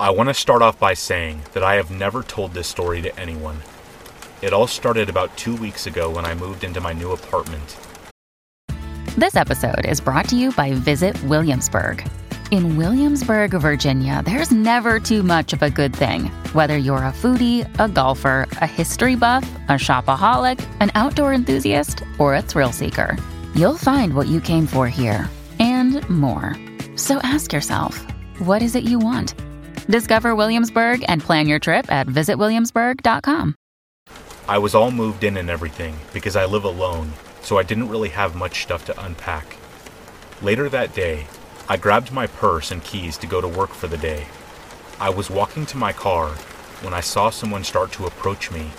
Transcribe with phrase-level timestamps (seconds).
[0.00, 3.18] I want to start off by saying that I have never told this story to
[3.18, 3.58] anyone.
[4.42, 7.76] It all started about two weeks ago when I moved into my new apartment.
[9.16, 12.08] This episode is brought to you by Visit Williamsburg.
[12.52, 16.26] In Williamsburg, Virginia, there's never too much of a good thing.
[16.52, 22.36] Whether you're a foodie, a golfer, a history buff, a shopaholic, an outdoor enthusiast, or
[22.36, 23.16] a thrill seeker,
[23.52, 25.28] you'll find what you came for here
[25.58, 26.56] and more.
[26.94, 28.00] So ask yourself,
[28.38, 29.34] what is it you want?
[29.90, 33.54] Discover Williamsburg and plan your trip at visitwilliamsburg.com.
[34.46, 38.10] I was all moved in and everything because I live alone, so I didn't really
[38.10, 39.56] have much stuff to unpack.
[40.42, 41.26] Later that day,
[41.70, 44.26] I grabbed my purse and keys to go to work for the day.
[45.00, 46.32] I was walking to my car
[46.82, 48.70] when I saw someone start to approach me.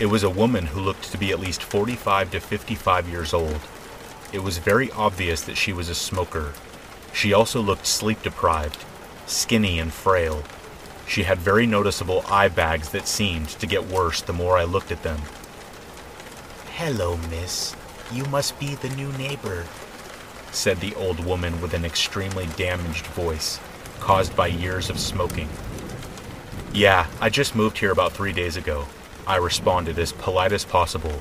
[0.00, 3.60] It was a woman who looked to be at least 45 to 55 years old.
[4.32, 6.54] It was very obvious that she was a smoker.
[7.12, 8.84] She also looked sleep deprived,
[9.30, 10.42] skinny and frail.
[11.06, 14.92] She had very noticeable eye bags that seemed to get worse the more I looked
[14.92, 15.20] at them.
[16.76, 17.74] Hello, miss.
[18.12, 19.66] You must be the new neighbor,
[20.50, 23.60] said the old woman with an extremely damaged voice,
[24.00, 25.48] caused by years of smoking.
[26.72, 28.86] Yeah, I just moved here about three days ago.
[29.26, 31.20] I responded as polite as possible.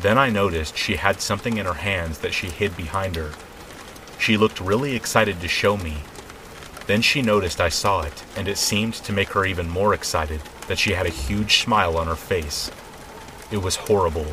[0.00, 3.32] Then I noticed she had something in her hands that she hid behind her.
[4.18, 5.98] She looked really excited to show me.
[6.86, 10.40] Then she noticed I saw it, and it seemed to make her even more excited
[10.68, 12.70] that she had a huge smile on her face.
[13.50, 14.26] It was horrible.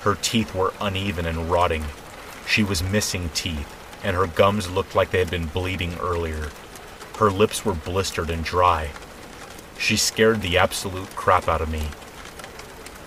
[0.00, 1.84] Her teeth were uneven and rotting,
[2.50, 6.50] she was missing teeth, and her gums looked like they had been bleeding earlier.
[7.18, 8.90] Her lips were blistered and dry.
[9.78, 11.84] She scared the absolute crap out of me.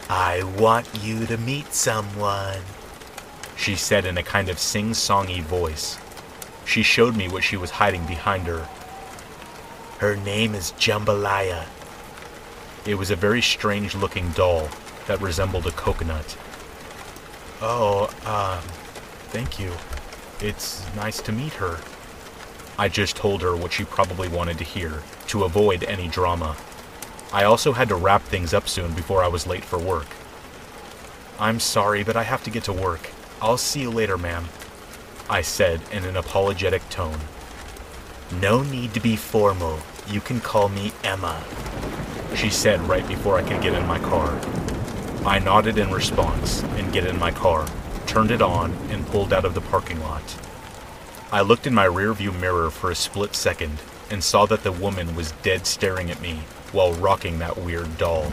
[0.10, 2.62] I want you to meet someone,
[3.58, 5.98] she said in a kind of sing songy voice.
[6.66, 8.68] She showed me what she was hiding behind her.
[10.00, 11.68] Her name is Jambalaya.
[12.86, 14.70] It was a very strange looking doll
[15.08, 16.38] that resembled a coconut.
[17.62, 18.68] Oh, um,
[19.34, 19.72] Thank you.
[20.42, 21.80] It's nice to meet her.
[22.78, 26.56] I just told her what she probably wanted to hear, to avoid any drama.
[27.34, 30.06] I also had to wrap things up soon before I was late for work.
[31.40, 33.10] I'm sorry, but I have to get to work.
[33.42, 34.46] I'll see you later, ma'am.
[35.30, 37.20] I said in an apologetic tone.
[38.42, 39.80] No need to be formal.
[40.08, 41.44] You can call me Emma,
[42.36, 44.40] she said right before I could get in my car.
[45.26, 47.68] I nodded in response and get in my car
[48.14, 50.22] turned it on, and pulled out of the parking lot.
[51.32, 53.82] I looked in my rearview mirror for a split second
[54.12, 56.42] and saw that the woman was dead staring at me
[56.72, 58.32] while rocking that weird doll.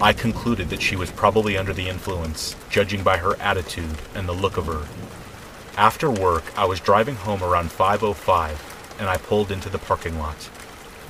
[0.00, 4.32] I concluded that she was probably under the influence, judging by her attitude and the
[4.32, 4.86] look of her.
[5.76, 8.56] After work, I was driving home around 5:05
[8.98, 10.48] and I pulled into the parking lot.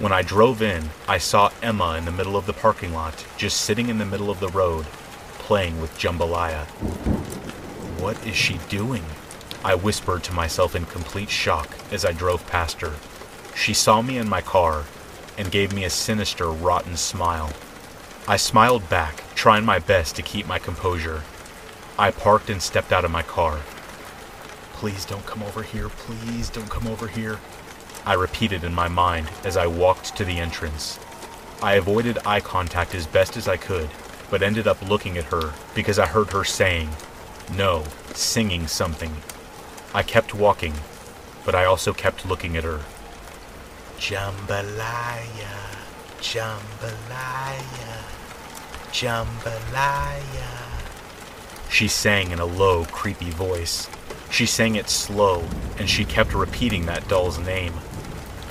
[0.01, 3.61] When I drove in, I saw Emma in the middle of the parking lot, just
[3.61, 4.87] sitting in the middle of the road,
[5.39, 6.67] playing with jambalaya.
[8.01, 9.05] What is she doing?
[9.65, 12.95] I whispered to myself in complete shock as I drove past her.
[13.55, 14.83] She saw me in my car
[15.39, 17.53] and gave me a sinister, rotten smile.
[18.27, 21.23] I smiled back, trying my best to keep my composure.
[21.97, 23.61] I parked and stepped out of my car.
[24.77, 27.39] Please don't come over here, please don't come over here.
[28.05, 30.99] I repeated in my mind as I walked to the entrance.
[31.63, 33.89] I avoided eye contact as best as I could,
[34.31, 36.91] but ended up looking at her because I heard her saying,
[37.57, 39.15] no, singing something.
[39.95, 40.75] I kept walking,
[41.47, 42.81] but I also kept looking at her.
[43.99, 45.57] Jambalaya,
[46.21, 48.03] jambalaya,
[48.93, 50.51] jambalaya.
[51.71, 53.89] She sang in a low, creepy voice.
[54.31, 55.45] She sang it slow,
[55.79, 57.73] and she kept repeating that doll's name.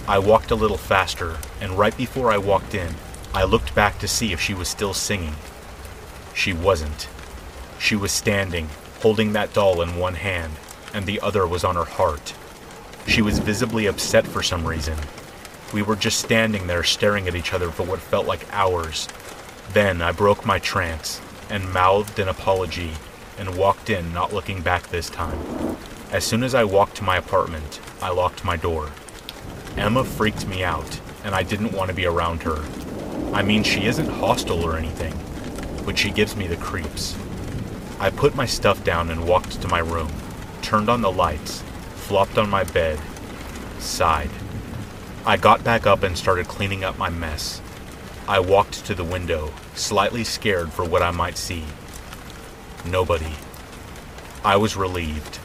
[0.08, 2.96] I walked a little faster, and right before I walked in,
[3.34, 5.35] I looked back to see if she was still singing.
[6.34, 7.08] She wasn't.
[7.80, 8.69] She was standing,
[9.02, 10.53] holding that doll in one hand,
[10.94, 12.34] and the other was on her heart.
[13.08, 14.97] She was visibly upset for some reason.
[15.73, 19.08] We were just standing there staring at each other for what felt like hours.
[19.73, 22.91] Then I broke my trance and mouthed an apology
[23.37, 25.40] and walked in, not looking back this time.
[26.11, 28.91] As soon as I walked to my apartment, I locked my door.
[29.78, 32.64] Emma freaked me out, and I didn't want to be around her.
[33.34, 35.14] I mean, she isn't hostile or anything,
[35.85, 37.17] but she gives me the creeps.
[37.99, 40.11] I put my stuff down and walked to my room,
[40.61, 41.61] turned on the lights,
[41.96, 42.99] flopped on my bed,
[43.79, 44.29] sighed.
[45.26, 47.61] I got back up and started cleaning up my mess.
[48.28, 51.64] I walked to the window, slightly scared for what I might see.
[52.85, 53.34] Nobody.
[54.43, 55.40] I was relieved.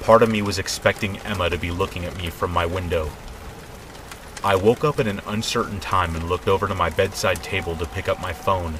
[0.00, 3.10] Part of me was expecting Emma to be looking at me from my window.
[4.42, 7.86] I woke up at an uncertain time and looked over to my bedside table to
[7.86, 8.78] pick up my phone,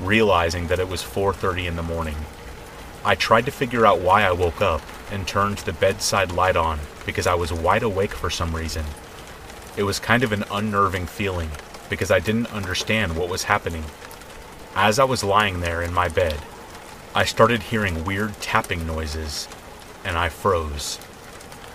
[0.00, 2.16] realizing that it was 4:30 in the morning.
[3.04, 6.78] I tried to figure out why I woke up and turned the bedside light on
[7.04, 8.86] because I was wide awake for some reason.
[9.76, 11.50] It was kind of an unnerving feeling
[11.90, 13.84] because I didn't understand what was happening.
[14.74, 16.40] As I was lying there in my bed,
[17.14, 19.46] I started hearing weird tapping noises,
[20.02, 20.98] and I froze.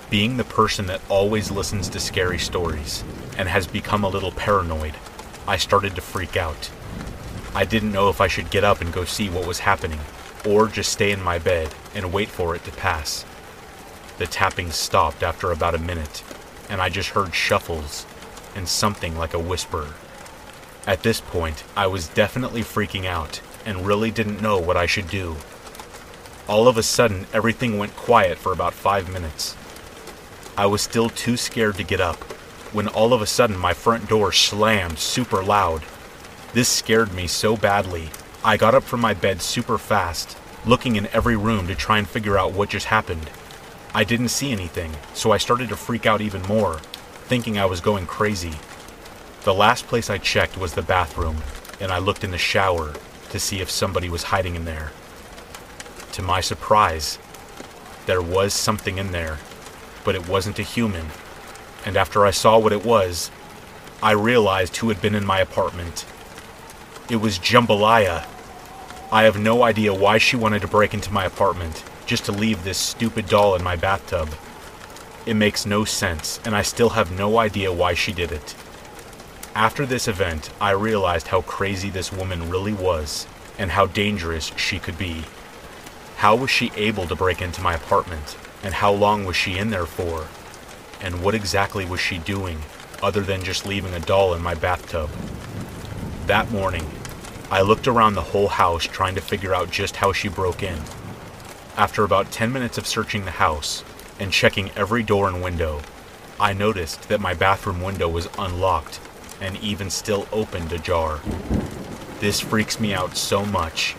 [0.09, 3.03] Being the person that always listens to scary stories
[3.37, 4.95] and has become a little paranoid,
[5.47, 6.71] I started to freak out.
[7.53, 9.99] I didn't know if I should get up and go see what was happening,
[10.43, 13.23] or just stay in my bed and wait for it to pass.
[14.17, 16.23] The tapping stopped after about a minute,
[16.67, 18.07] and I just heard shuffles
[18.55, 19.93] and something like a whisper.
[20.87, 25.09] At this point, I was definitely freaking out and really didn't know what I should
[25.09, 25.35] do.
[26.47, 29.57] All of a sudden, everything went quiet for about five minutes.
[30.57, 32.15] I was still too scared to get up
[32.71, 35.83] when all of a sudden my front door slammed super loud.
[36.53, 38.09] This scared me so badly,
[38.43, 42.07] I got up from my bed super fast, looking in every room to try and
[42.07, 43.29] figure out what just happened.
[43.93, 46.79] I didn't see anything, so I started to freak out even more,
[47.25, 48.53] thinking I was going crazy.
[49.43, 51.37] The last place I checked was the bathroom,
[51.81, 52.93] and I looked in the shower
[53.29, 54.91] to see if somebody was hiding in there.
[56.13, 57.19] To my surprise,
[58.05, 59.37] there was something in there,
[60.03, 61.07] but it wasn't a human.
[61.85, 63.29] And after I saw what it was,
[64.01, 66.05] I realized who had been in my apartment.
[67.09, 68.25] It was Jambalaya.
[69.11, 72.63] I have no idea why she wanted to break into my apartment just to leave
[72.63, 74.29] this stupid doll in my bathtub.
[75.25, 78.55] It makes no sense, and I still have no idea why she did it.
[79.57, 83.25] After this event, I realized how crazy this woman really was
[83.57, 85.23] and how dangerous she could be.
[86.17, 89.71] How was she able to break into my apartment, and how long was she in
[89.71, 90.27] there for?
[91.03, 92.59] And what exactly was she doing
[93.01, 95.09] other than just leaving a doll in my bathtub?
[96.27, 96.87] That morning,
[97.49, 100.79] I looked around the whole house trying to figure out just how she broke in.
[101.75, 103.83] After about 10 minutes of searching the house
[104.19, 105.81] and checking every door and window,
[106.39, 108.99] I noticed that my bathroom window was unlocked
[109.41, 111.19] and even still opened ajar.
[112.19, 113.95] This freaks me out so much,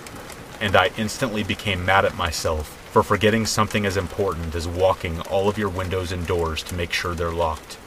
[0.60, 5.48] and I instantly became mad at myself for forgetting something as important as walking all
[5.48, 7.78] of your windows and doors to make sure they're locked.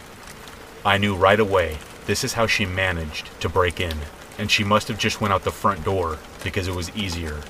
[0.85, 3.97] I knew right away this is how she managed to break in,
[4.37, 7.41] and she must have just went out the front door because it was easier.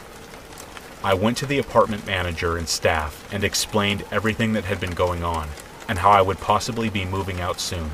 [1.03, 5.23] I went to the apartment manager and staff and explained everything that had been going
[5.23, 5.49] on
[5.87, 7.91] and how I would possibly be moving out soon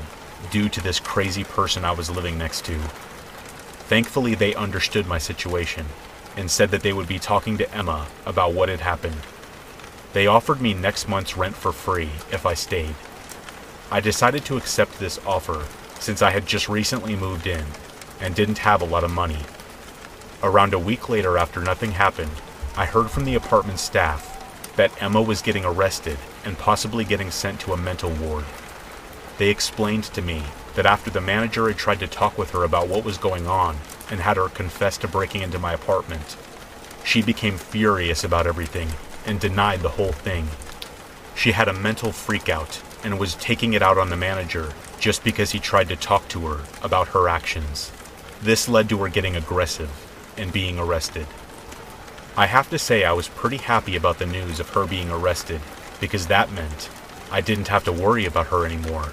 [0.50, 2.78] due to this crazy person I was living next to.
[3.88, 5.86] Thankfully, they understood my situation
[6.36, 9.20] and said that they would be talking to Emma about what had happened.
[10.12, 12.94] They offered me next month's rent for free if I stayed.
[13.90, 15.66] I decided to accept this offer
[15.98, 17.64] since I had just recently moved in
[18.20, 19.38] and didn't have a lot of money.
[20.42, 22.30] Around a week later, after nothing happened,
[22.76, 27.60] I heard from the apartment staff that Emma was getting arrested and possibly getting sent
[27.60, 28.44] to a mental ward.
[29.38, 30.42] They explained to me
[30.74, 33.76] that after the manager had tried to talk with her about what was going on
[34.10, 36.36] and had her confess to breaking into my apartment,
[37.04, 38.88] she became furious about everything
[39.24, 40.48] and denied the whole thing.
[41.36, 45.52] She had a mental freakout and was taking it out on the manager just because
[45.52, 47.92] he tried to talk to her about her actions.
[48.42, 49.90] This led to her getting aggressive
[50.36, 51.28] and being arrested.
[52.36, 55.60] I have to say I was pretty happy about the news of her being arrested
[56.00, 56.90] because that meant
[57.30, 59.12] I didn't have to worry about her anymore,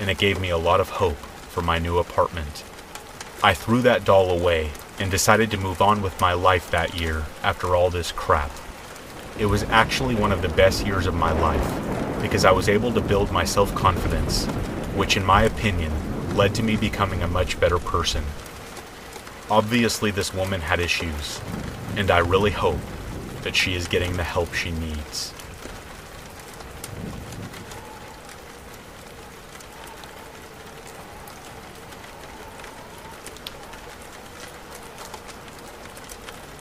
[0.00, 2.64] and it gave me a lot of hope for my new apartment.
[3.42, 7.24] I threw that doll away and decided to move on with my life that year
[7.42, 8.50] after all this crap.
[9.38, 12.92] It was actually one of the best years of my life because I was able
[12.92, 14.46] to build my self confidence,
[14.94, 15.92] which, in my opinion,
[16.36, 18.24] led to me becoming a much better person.
[19.50, 21.40] Obviously, this woman had issues,
[21.96, 22.80] and I really hope
[23.42, 25.33] that she is getting the help she needs.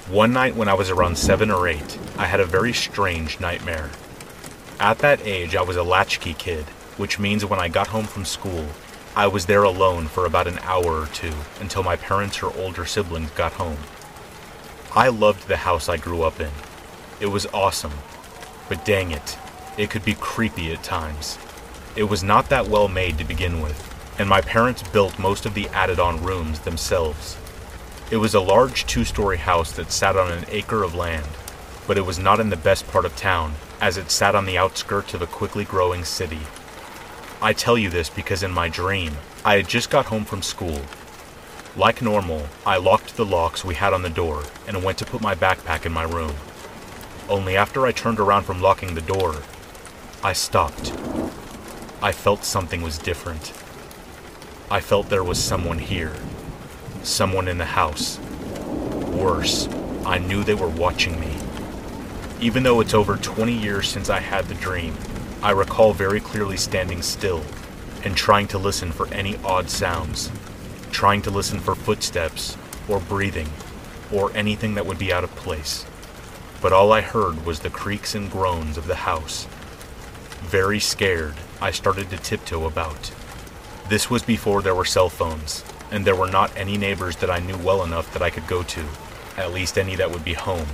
[0.10, 3.89] One night when I was around seven or eight, I had a very strange nightmare.
[4.77, 6.65] At that age, I was a latchkey kid,
[6.98, 8.67] which means when I got home from school,
[9.15, 11.31] I was there alone for about an hour or two
[11.62, 13.77] until my parents or older siblings got home.
[14.93, 16.51] I loved the house I grew up in.
[17.22, 17.93] It was awesome.
[18.67, 19.38] But dang it,
[19.77, 21.38] it could be creepy at times.
[21.95, 23.79] It was not that well made to begin with,
[24.19, 27.38] and my parents built most of the added on rooms themselves.
[28.12, 31.27] It was a large two story house that sat on an acre of land,
[31.88, 34.57] but it was not in the best part of town, as it sat on the
[34.57, 36.41] outskirts of a quickly growing city.
[37.41, 40.81] I tell you this because in my dream, I had just got home from school.
[41.75, 45.22] Like normal, I locked the locks we had on the door and went to put
[45.22, 46.36] my backpack in my room.
[47.27, 49.41] Only after I turned around from locking the door,
[50.24, 50.93] I stopped.
[52.01, 53.53] I felt something was different.
[54.69, 56.13] I felt there was someone here.
[57.03, 58.17] Someone in the house.
[59.12, 59.67] Worse,
[60.05, 61.36] I knew they were watching me.
[62.39, 64.95] Even though it's over 20 years since I had the dream,
[65.41, 67.43] I recall very clearly standing still
[68.05, 70.31] and trying to listen for any odd sounds,
[70.91, 72.57] trying to listen for footsteps
[72.88, 73.50] or breathing
[74.10, 75.86] or anything that would be out of place.
[76.62, 79.45] But all I heard was the creaks and groans of the house.
[80.43, 83.12] Very scared, I started to tiptoe about.
[83.89, 87.38] This was before there were cell phones, and there were not any neighbors that I
[87.38, 88.83] knew well enough that I could go to,
[89.38, 90.67] at least any that would be home.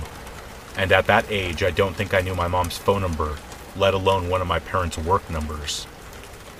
[0.78, 3.36] And at that age, I don't think I knew my mom's phone number,
[3.76, 5.86] let alone one of my parents' work numbers.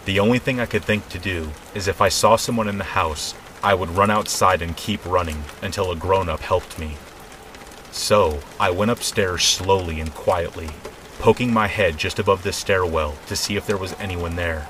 [0.04, 2.84] The only thing I could think to do is if I saw someone in the
[2.84, 6.98] house, I would run outside and keep running until a grown up helped me.
[7.92, 10.68] So, I went upstairs slowly and quietly,
[11.18, 14.68] poking my head just above the stairwell to see if there was anyone there.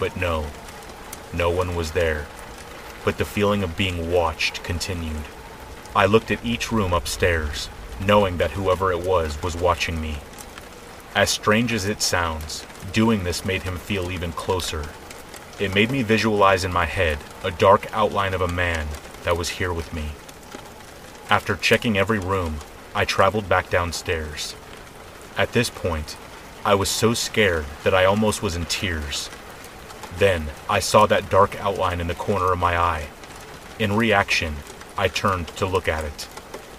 [0.00, 0.46] But no,
[1.34, 2.26] no one was there.
[3.04, 5.24] But the feeling of being watched continued.
[5.94, 7.68] I looked at each room upstairs,
[8.04, 10.16] knowing that whoever it was was watching me.
[11.14, 14.86] As strange as it sounds, doing this made him feel even closer.
[15.60, 18.88] It made me visualize in my head a dark outline of a man
[19.22, 20.10] that was here with me.
[21.30, 22.56] After checking every room,
[22.94, 24.56] I traveled back downstairs.
[25.36, 26.16] At this point,
[26.64, 29.30] I was so scared that I almost was in tears.
[30.18, 33.08] Then I saw that dark outline in the corner of my eye.
[33.78, 34.56] In reaction,
[34.96, 36.28] I turned to look at it.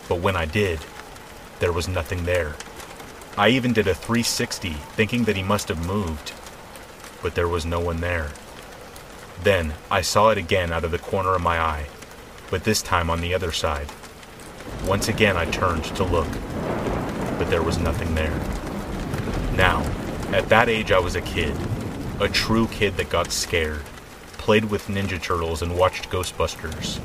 [0.08, 0.80] But when I did,
[1.60, 2.56] there was nothing there.
[3.38, 6.32] I even did a 360, thinking that he must have moved.
[7.22, 8.32] But there was no one there.
[9.44, 11.88] Then I saw it again out of the corner of my eye,
[12.50, 13.92] but this time on the other side.
[14.86, 16.32] Once again I turned to look,
[17.38, 18.39] but there was nothing there.
[19.56, 19.82] Now,
[20.32, 21.56] at that age I was a kid,
[22.22, 23.84] a true kid that got scared,
[24.38, 27.00] played with Ninja Turtles and watched Ghostbusters.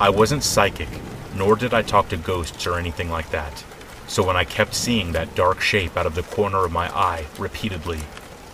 [0.00, 0.88] I wasn't psychic,
[1.36, 3.62] nor did I talk to ghosts or anything like that.
[4.06, 7.26] So when I kept seeing that dark shape out of the corner of my eye
[7.38, 8.00] repeatedly,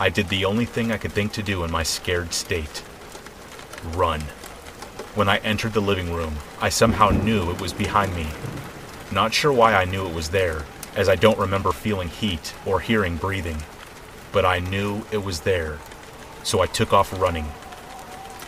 [0.01, 2.83] I did the only thing I could think to do in my scared state
[3.93, 4.21] run.
[5.15, 8.27] When I entered the living room, I somehow knew it was behind me.
[9.13, 10.65] Not sure why I knew it was there,
[10.97, 13.59] as I don't remember feeling heat or hearing breathing.
[14.33, 15.79] But I knew it was there,
[16.43, 17.47] so I took off running.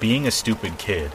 [0.01, 1.13] Being a stupid kid,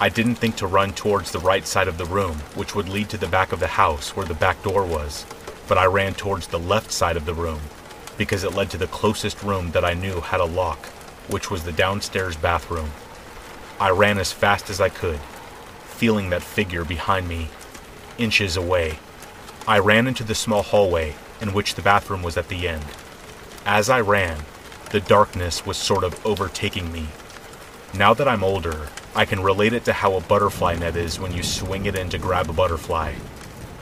[0.00, 3.08] I didn't think to run towards the right side of the room, which would lead
[3.10, 5.26] to the back of the house where the back door was,
[5.66, 7.60] but I ran towards the left side of the room,
[8.16, 10.86] because it led to the closest room that I knew had a lock,
[11.28, 12.90] which was the downstairs bathroom.
[13.80, 15.20] I ran as fast as I could,
[15.84, 17.48] feeling that figure behind me,
[18.18, 18.98] inches away.
[19.66, 22.84] I ran into the small hallway in which the bathroom was at the end.
[23.66, 24.38] As I ran,
[24.90, 27.08] the darkness was sort of overtaking me.
[27.94, 31.32] Now that I'm older, I can relate it to how a butterfly net is when
[31.32, 33.14] you swing it in to grab a butterfly.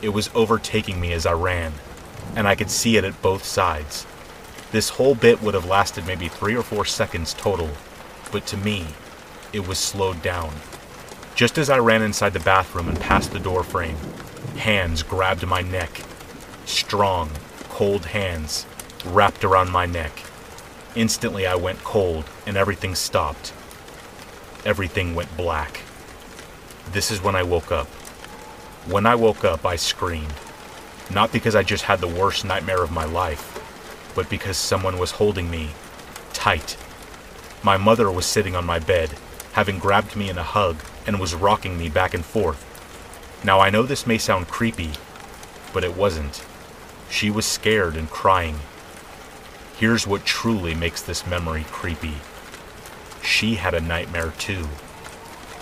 [0.01, 1.73] It was overtaking me as I ran,
[2.35, 4.05] and I could see it at both sides.
[4.71, 7.69] This whole bit would have lasted maybe three or four seconds total,
[8.31, 8.87] but to me,
[9.53, 10.53] it was slowed down.
[11.35, 13.97] Just as I ran inside the bathroom and past the door frame,
[14.57, 16.01] hands grabbed my neck.
[16.65, 17.29] Strong,
[17.69, 18.65] cold hands
[19.05, 20.23] wrapped around my neck.
[20.97, 23.53] Instantly, I went cold and everything stopped.
[24.65, 25.81] Everything went black.
[26.91, 27.85] This is when I woke up.
[28.87, 30.33] When I woke up, I screamed.
[31.11, 35.11] Not because I just had the worst nightmare of my life, but because someone was
[35.11, 35.69] holding me
[36.33, 36.75] tight.
[37.61, 39.11] My mother was sitting on my bed,
[39.51, 42.65] having grabbed me in a hug and was rocking me back and forth.
[43.43, 44.93] Now I know this may sound creepy,
[45.73, 46.43] but it wasn't.
[47.07, 48.61] She was scared and crying.
[49.77, 52.15] Here's what truly makes this memory creepy.
[53.21, 54.67] She had a nightmare too.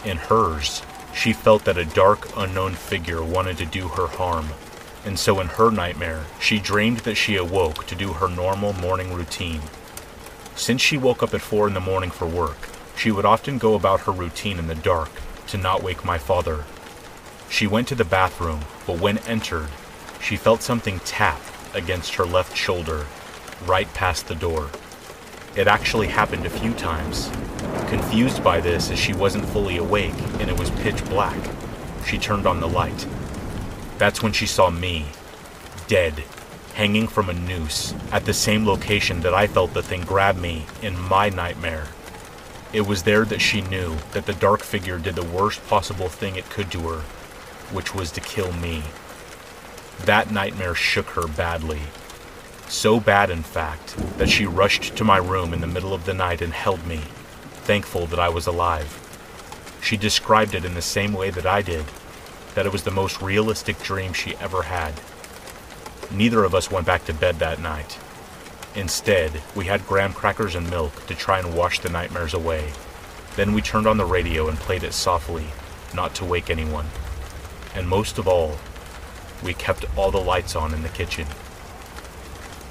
[0.05, 0.81] In hers,
[1.13, 4.47] she felt that a dark, unknown figure wanted to do her harm,
[5.03, 9.13] and so in her nightmare, she dreamed that she awoke to do her normal morning
[9.13, 9.61] routine.
[10.55, 13.75] Since she woke up at 4 in the morning for work, she would often go
[13.75, 15.11] about her routine in the dark
[15.47, 16.63] to not wake my father.
[17.49, 19.67] She went to the bathroom, but when entered,
[20.21, 21.41] she felt something tap
[21.73, 23.07] against her left shoulder,
[23.67, 24.69] right past the door.
[25.55, 27.29] It actually happened a few times.
[27.87, 31.39] Confused by this as she wasn't fully awake and it was pitch black,
[32.05, 33.07] she turned on the light.
[33.97, 35.07] That's when she saw me,
[35.87, 36.23] dead,
[36.75, 40.65] hanging from a noose, at the same location that I felt the thing grab me
[40.81, 41.87] in my nightmare
[42.73, 46.35] It was there that she knew that the dark figure did the worst possible thing
[46.35, 47.01] it could to her,
[47.71, 48.83] which was to kill me.
[50.05, 51.81] That nightmare shook her badly.
[52.67, 56.13] So bad, in fact, that she rushed to my room in the middle of the
[56.13, 56.97] night and held me,
[57.63, 59.01] thankful that I was alive.
[59.81, 61.85] She described it in the same way that I did,
[62.55, 64.93] that it was the most realistic dream she ever had.
[66.11, 67.99] Neither of us went back to bed that night.
[68.75, 72.71] Instead, we had graham crackers and milk to try and wash the nightmares away.
[73.35, 75.45] Then we turned on the radio and played it softly,
[75.93, 76.87] not to wake anyone.
[77.73, 78.57] And most of all,
[79.43, 81.27] we kept all the lights on in the kitchen.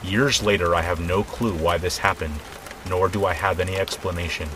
[0.05, 2.39] Years later, I have no clue why this happened,
[2.87, 4.51] nor do I have any explanation.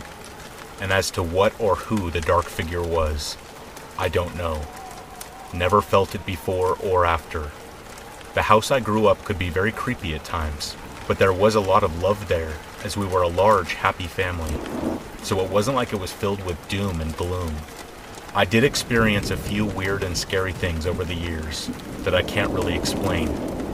[0.79, 3.35] And as to what or who the dark figure was,
[3.97, 4.61] I don't know.
[5.51, 7.49] Never felt it before or after.
[8.35, 10.75] The house I grew up could be very creepy at times,
[11.07, 12.53] but there was a lot of love there,
[12.83, 14.53] as we were a large, happy family.
[15.23, 17.55] So it wasn't like it was filled with doom and gloom.
[18.35, 22.51] I did experience a few weird and scary things over the years that I can't
[22.51, 23.27] really explain,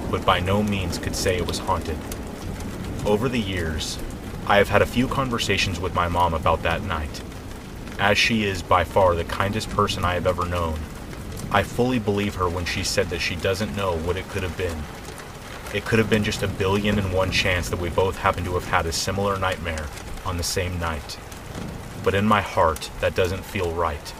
[0.09, 1.97] but by no means could say it was haunted.
[3.05, 3.97] Over the years,
[4.47, 7.21] I have had a few conversations with my mom about that night.
[7.99, 10.79] As she is by far the kindest person I have ever known,
[11.51, 14.57] I fully believe her when she said that she doesn't know what it could have
[14.57, 14.77] been.
[15.73, 18.53] It could have been just a billion and one chance that we both happened to
[18.53, 19.85] have had a similar nightmare
[20.25, 21.17] on the same night.
[22.03, 24.13] But in my heart, that doesn't feel right.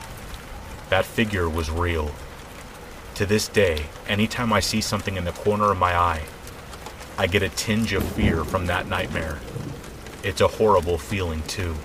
[0.90, 2.12] That figure was real.
[3.16, 6.24] To this day, anytime I see something in the corner of my eye,
[7.18, 9.40] I get a tinge of fear from that nightmare.
[10.22, 11.76] It's a horrible feeling, too.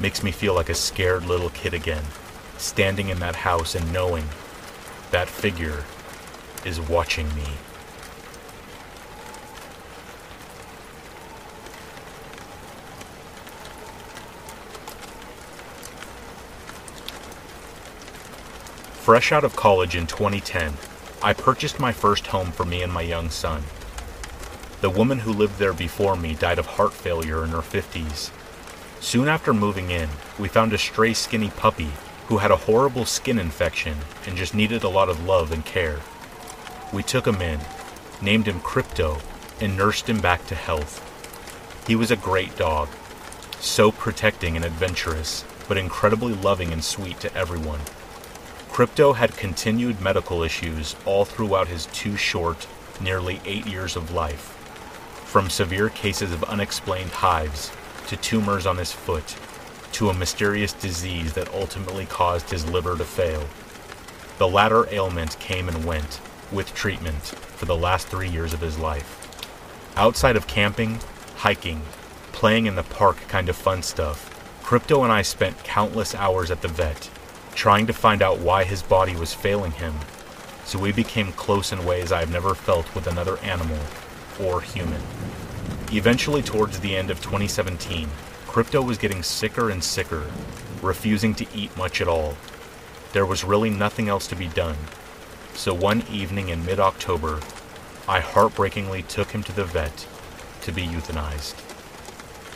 [0.00, 2.04] Makes me feel like a scared little kid again,
[2.56, 4.24] standing in that house and knowing
[5.10, 5.84] that figure
[6.64, 7.48] is watching me.
[19.06, 20.72] Fresh out of college in 2010,
[21.22, 23.62] I purchased my first home for me and my young son.
[24.80, 28.32] The woman who lived there before me died of heart failure in her 50s.
[28.98, 30.08] Soon after moving in,
[30.40, 31.90] we found a stray skinny puppy
[32.26, 36.00] who had a horrible skin infection and just needed a lot of love and care.
[36.92, 37.60] We took him in,
[38.20, 39.18] named him Crypto,
[39.60, 41.00] and nursed him back to health.
[41.86, 42.88] He was a great dog,
[43.60, 47.82] so protecting and adventurous, but incredibly loving and sweet to everyone.
[48.76, 52.66] Crypto had continued medical issues all throughout his too short,
[53.00, 54.52] nearly eight years of life.
[55.24, 57.72] From severe cases of unexplained hives,
[58.08, 59.34] to tumors on his foot,
[59.92, 63.48] to a mysterious disease that ultimately caused his liver to fail.
[64.36, 66.20] The latter ailment came and went,
[66.52, 69.26] with treatment, for the last three years of his life.
[69.96, 71.00] Outside of camping,
[71.36, 71.80] hiking,
[72.32, 74.30] playing in the park kind of fun stuff,
[74.62, 77.08] Crypto and I spent countless hours at the vet
[77.56, 79.94] trying to find out why his body was failing him,
[80.66, 83.78] so we became close in ways I have never felt with another animal
[84.38, 85.00] or human.
[85.90, 88.08] Eventually, towards the end of 2017,
[88.46, 90.24] Crypto was getting sicker and sicker,
[90.82, 92.36] refusing to eat much at all.
[93.14, 94.76] There was really nothing else to be done,
[95.54, 97.40] so one evening in mid October,
[98.06, 100.06] I heartbreakingly took him to the vet
[100.60, 101.54] to be euthanized.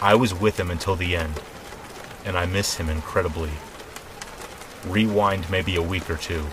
[0.03, 1.41] I was with him until the end,
[2.25, 3.51] and I miss him incredibly.
[4.87, 6.47] Rewind maybe a week or two.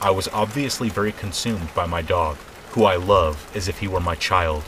[0.00, 2.36] I was obviously very consumed by my dog,
[2.70, 4.64] who I love as if he were my child,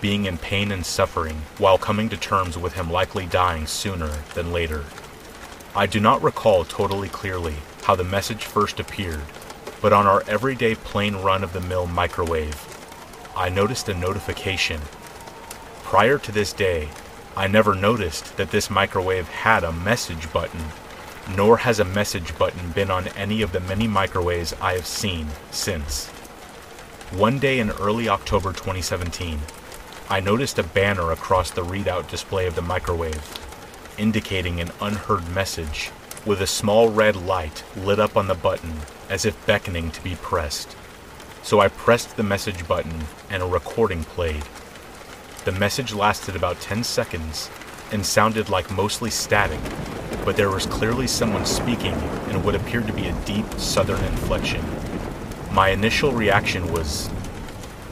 [0.00, 4.52] being in pain and suffering while coming to terms with him likely dying sooner than
[4.52, 4.84] later.
[5.74, 9.22] I do not recall totally clearly how the message first appeared,
[9.82, 12.56] but on our everyday plain run of the mill microwave,
[13.36, 14.80] I noticed a notification.
[15.82, 16.88] Prior to this day,
[17.36, 20.64] I never noticed that this microwave had a message button
[21.34, 25.26] nor has a message button been on any of the many microwaves I have seen
[25.50, 26.06] since.
[27.10, 29.38] One day in early October 2017,
[30.08, 33.34] I noticed a banner across the readout display of the microwave,
[33.98, 35.90] indicating an unheard message,
[36.24, 38.72] with a small red light lit up on the button
[39.08, 40.76] as if beckoning to be pressed.
[41.42, 44.44] So I pressed the message button and a recording played.
[45.44, 47.50] The message lasted about 10 seconds
[47.92, 49.60] and sounded like mostly static,
[50.26, 51.94] but there was clearly someone speaking
[52.30, 54.62] in what appeared to be a deep southern inflection.
[55.52, 57.08] My initial reaction was,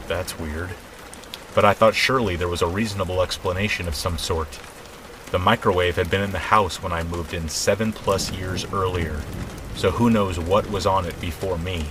[0.09, 0.71] that's weird.
[1.55, 4.59] But I thought surely there was a reasonable explanation of some sort.
[5.31, 9.23] The microwave had been in the house when I moved in seven plus years earlier,
[9.77, 11.85] so who knows what was on it before me.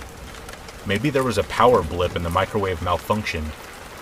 [0.84, 3.50] Maybe there was a power blip and the microwave malfunctioned,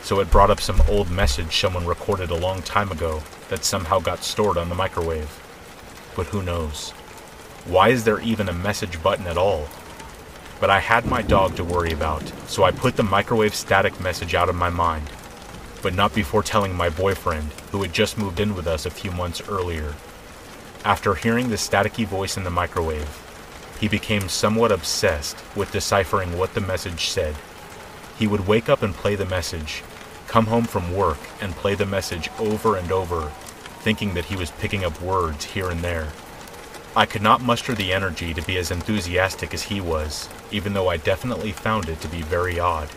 [0.02, 4.00] so it brought up some old message someone recorded a long time ago that somehow
[4.00, 5.30] got stored on the microwave.
[6.16, 6.90] But who knows?
[7.64, 9.68] Why is there even a message button at all?
[10.60, 14.34] But I had my dog to worry about, so I put the microwave static message
[14.34, 15.10] out of my mind.
[15.82, 19.10] But not before telling my boyfriend, who had just moved in with us a few
[19.10, 19.94] months earlier.
[20.84, 23.08] After hearing the staticky voice in the microwave,
[23.80, 27.34] he became somewhat obsessed with deciphering what the message said.
[28.18, 29.82] He would wake up and play the message,
[30.28, 33.32] come home from work and play the message over and over,
[33.82, 36.08] thinking that he was picking up words here and there.
[36.94, 40.88] I could not muster the energy to be as enthusiastic as he was, even though
[40.88, 42.88] I definitely found it to be very odd.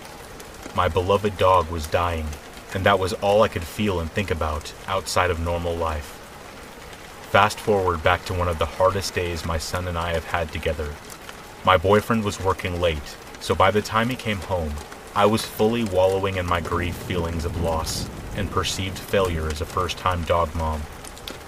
[0.76, 2.28] My beloved dog was dying,
[2.76, 6.21] and that was all I could feel and think about outside of normal life.
[7.32, 10.52] Fast forward back to one of the hardest days my son and I have had
[10.52, 10.93] together.
[11.65, 14.74] My boyfriend was working late, so by the time he came home,
[15.15, 19.65] I was fully wallowing in my grief feelings of loss and perceived failure as a
[19.65, 20.82] first time dog mom.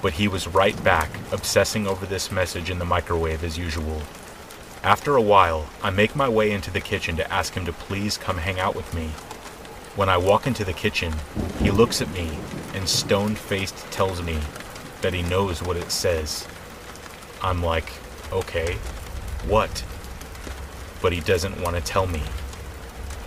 [0.02, 4.02] But he was right back, obsessing over this message in the microwave as usual.
[4.84, 8.18] After a while, I make my way into the kitchen to ask him to please
[8.18, 9.08] come hang out with me.
[9.96, 11.14] When I walk into the kitchen,
[11.60, 12.38] he looks at me
[12.76, 14.40] and stone faced tells me
[15.02, 16.48] that he knows what it says.
[17.42, 17.92] I'm like,
[18.32, 18.76] okay,
[19.48, 19.84] what?
[21.02, 22.22] But he doesn't want to tell me.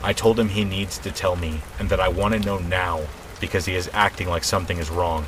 [0.02, 3.02] I told him he needs to tell me and that I want to know now
[3.40, 5.26] because he is acting like something is wrong.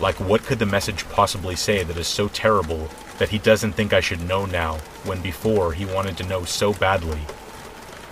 [0.00, 2.88] Like, what could the message possibly say that is so terrible
[3.18, 6.72] that he doesn't think I should know now when before he wanted to know so
[6.72, 7.20] badly?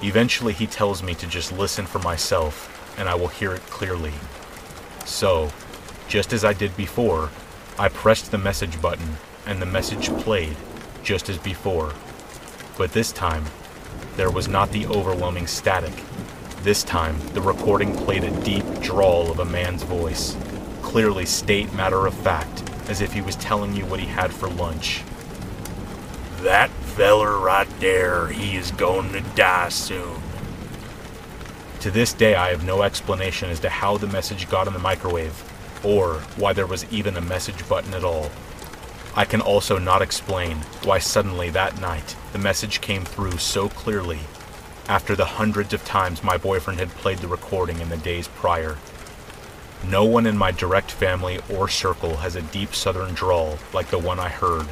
[0.02, 4.12] Eventually, he tells me to just listen for myself and I will hear it clearly.
[5.04, 5.50] So,
[6.08, 7.30] just as I did before,
[7.78, 10.56] I pressed the message button, and the message played,
[11.02, 11.94] just as before.
[12.76, 13.44] But this time,
[14.16, 15.92] there was not the overwhelming static.
[16.62, 20.36] This time, the recording played a deep drawl of a man's voice,
[20.80, 24.48] clearly state matter of fact, as if he was telling you what he had for
[24.48, 25.02] lunch.
[26.42, 30.22] That feller right there, he is going to die soon.
[31.80, 34.78] To this day, I have no explanation as to how the message got in the
[34.78, 35.34] microwave,
[35.82, 38.30] or why there was even a message button at all.
[39.16, 44.20] I can also not explain why suddenly that night the message came through so clearly
[44.88, 48.78] after the hundreds of times my boyfriend had played the recording in the days prior.
[49.88, 53.98] No one in my direct family or circle has a deep southern drawl like the
[53.98, 54.66] one I heard,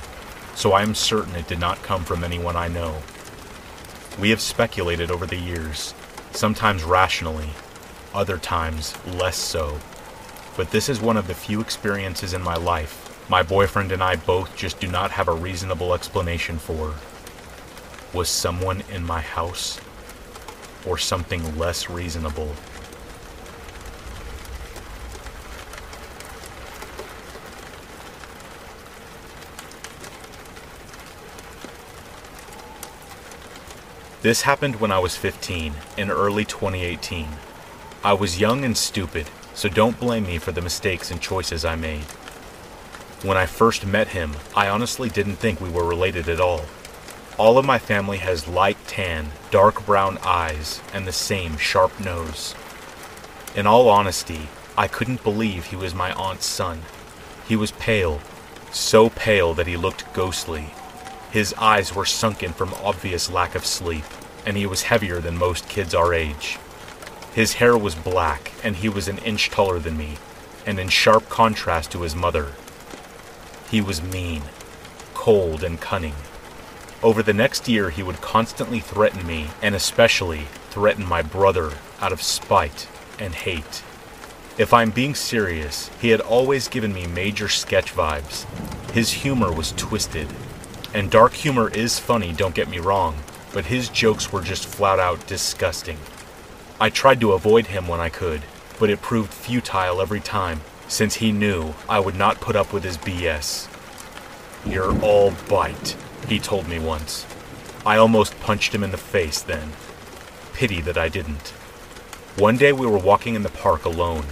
[0.55, 3.03] so I am certain it did not come from anyone I know.
[4.18, 5.94] We have speculated over the years,
[6.33, 7.51] sometimes rationally,
[8.14, 9.79] other times less so
[10.57, 14.16] but this is one of the few experiences in my life my boyfriend and I
[14.16, 16.94] both just do not have a reasonable explanation for.
[18.12, 19.81] Was someone in my house?
[20.87, 22.55] Or something less reasonable?
[34.23, 37.27] This happened when I was 15, in early 2018.
[38.05, 41.75] I was young and stupid, so don't blame me for the mistakes and choices I
[41.75, 42.05] made.
[43.23, 46.66] When I first met him, I honestly didn't think we were related at all.
[47.40, 52.55] All of my family has light tan, dark brown eyes, and the same sharp nose.
[53.55, 56.83] In all honesty, I couldn't believe he was my aunt's son.
[57.48, 58.20] He was pale,
[58.72, 60.74] so pale that he looked ghostly.
[61.31, 64.05] His eyes were sunken from obvious lack of sleep,
[64.44, 66.59] and he was heavier than most kids our age.
[67.33, 70.18] His hair was black, and he was an inch taller than me,
[70.66, 72.53] and in sharp contrast to his mother.
[73.70, 74.42] He was mean,
[75.14, 76.16] cold, and cunning.
[77.02, 82.12] Over the next year, he would constantly threaten me, and especially threaten my brother out
[82.12, 82.86] of spite
[83.18, 83.82] and hate.
[84.58, 88.44] If I'm being serious, he had always given me major sketch vibes.
[88.90, 90.28] His humor was twisted.
[90.92, 93.16] And dark humor is funny, don't get me wrong,
[93.54, 95.98] but his jokes were just flat out disgusting.
[96.78, 98.42] I tried to avoid him when I could,
[98.78, 102.84] but it proved futile every time, since he knew I would not put up with
[102.84, 103.68] his BS.
[104.66, 105.96] You're all bite,
[106.28, 107.26] he told me once.
[107.85, 109.72] I almost punched him in the face then.
[110.52, 111.48] Pity that I didn't.
[112.37, 114.24] One day we were walking in the park alone,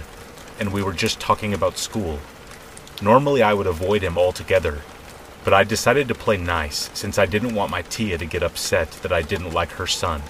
[0.59, 2.19] and we were just talking about school.
[3.01, 4.81] Normally I would avoid him altogether,
[5.43, 8.91] but I decided to play nice since I didn't want my Tia to get upset
[9.03, 10.21] that I didn't like her son.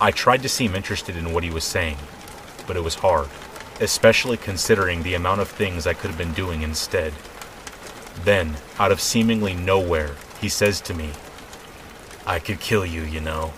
[0.00, 1.96] I tried to seem interested in what he was saying,
[2.66, 3.28] but it was hard,
[3.80, 7.12] especially considering the amount of things I could have been doing instead.
[8.24, 10.14] Then, out of seemingly nowhere,
[10.44, 11.08] he says to me,
[12.26, 13.54] I could kill you, you know.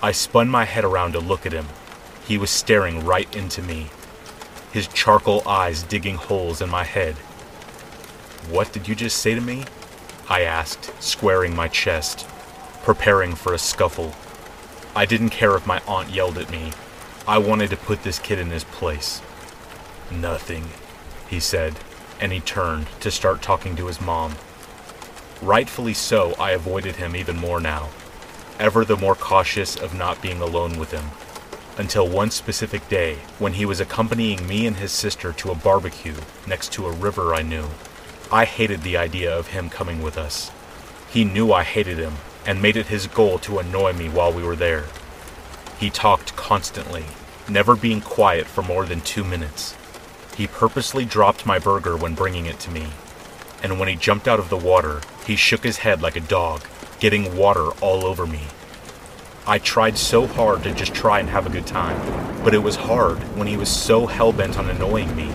[0.00, 1.66] I spun my head around to look at him.
[2.28, 3.90] He was staring right into me,
[4.72, 7.16] his charcoal eyes digging holes in my head.
[8.48, 9.64] What did you just say to me?
[10.28, 12.24] I asked, squaring my chest,
[12.84, 14.14] preparing for a scuffle.
[14.94, 16.70] I didn't care if my aunt yelled at me.
[17.26, 19.22] I wanted to put this kid in his place.
[20.08, 20.68] Nothing,
[21.28, 21.80] he said,
[22.20, 24.36] and he turned to start talking to his mom.
[25.42, 27.88] Rightfully so, I avoided him even more now,
[28.58, 31.06] ever the more cautious of not being alone with him.
[31.78, 36.16] Until one specific day when he was accompanying me and his sister to a barbecue
[36.46, 37.64] next to a river I knew.
[38.30, 40.50] I hated the idea of him coming with us.
[41.08, 44.42] He knew I hated him and made it his goal to annoy me while we
[44.42, 44.84] were there.
[45.78, 47.04] He talked constantly,
[47.48, 49.74] never being quiet for more than two minutes.
[50.36, 52.88] He purposely dropped my burger when bringing it to me,
[53.62, 56.62] and when he jumped out of the water, he shook his head like a dog,
[56.98, 58.42] getting water all over me.
[59.46, 62.76] I tried so hard to just try and have a good time, but it was
[62.76, 65.32] hard when he was so hell bent on annoying me.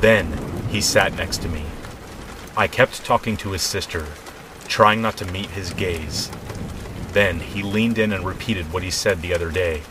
[0.00, 0.32] Then
[0.68, 1.64] he sat next to me.
[2.56, 4.06] I kept talking to his sister,
[4.66, 6.30] trying not to meet his gaze.
[7.12, 9.82] Then he leaned in and repeated what he said the other day.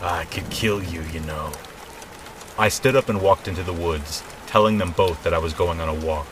[0.00, 1.52] I could kill you, you know.
[2.58, 5.80] I stood up and walked into the woods, telling them both that I was going
[5.80, 6.26] on a walk.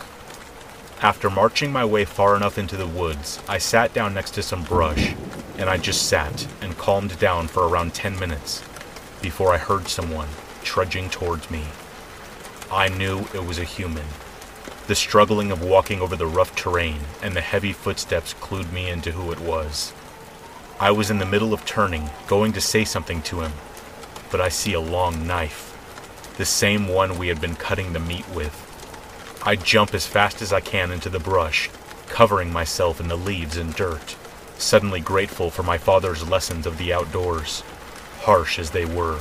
[1.02, 4.64] After marching my way far enough into the woods, I sat down next to some
[4.64, 5.14] brush,
[5.56, 8.62] and I just sat and calmed down for around 10 minutes
[9.22, 10.28] before I heard someone
[10.62, 11.64] trudging towards me.
[12.70, 14.04] I knew it was a human.
[14.88, 19.12] The struggling of walking over the rough terrain and the heavy footsteps clued me into
[19.12, 19.94] who it was.
[20.78, 23.52] I was in the middle of turning, going to say something to him,
[24.30, 25.70] but I see a long knife
[26.40, 28.69] the same one we had been cutting the meat with.
[29.42, 31.70] I jump as fast as I can into the brush,
[32.08, 34.14] covering myself in the leaves and dirt,
[34.58, 37.62] suddenly grateful for my father's lessons of the outdoors,
[38.20, 39.20] harsh as they were.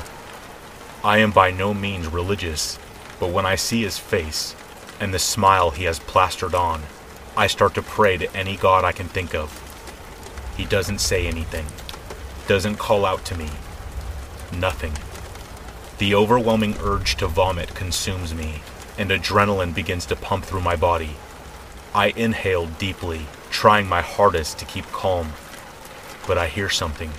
[1.06, 2.78] I am by no means religious,
[3.18, 4.56] but when I see his face
[5.00, 6.84] and the smile he has plastered on,
[7.38, 9.66] I start to pray to any god I can think of.
[10.58, 11.66] He doesn't say anything,
[12.46, 13.48] doesn't call out to me,
[14.52, 14.92] nothing.
[16.00, 18.62] The overwhelming urge to vomit consumes me,
[19.00, 21.12] and adrenaline begins to pump through my body.
[21.96, 25.32] I inhale deeply, trying my hardest to keep calm.
[26.28, 27.12] But I hear something.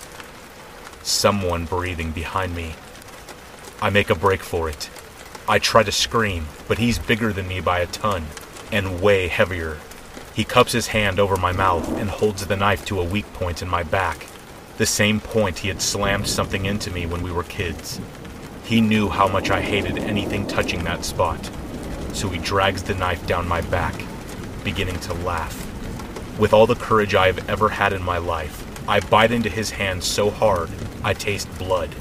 [1.03, 2.75] Someone breathing behind me.
[3.81, 4.91] I make a break for it.
[5.49, 8.27] I try to scream, but he's bigger than me by a ton,
[8.71, 9.79] and way heavier.
[10.35, 13.63] He cups his hand over my mouth and holds the knife to a weak point
[13.63, 14.27] in my back,
[14.77, 17.99] the same point he had slammed something into me when we were kids.
[18.65, 21.51] He knew how much I hated anything touching that spot,
[22.13, 23.95] so he drags the knife down my back,
[24.65, 25.67] beginning to laugh.
[26.39, 29.71] With all the courage I have ever had in my life, I bite into his
[29.71, 30.71] hand so hard
[31.05, 31.95] I taste blood.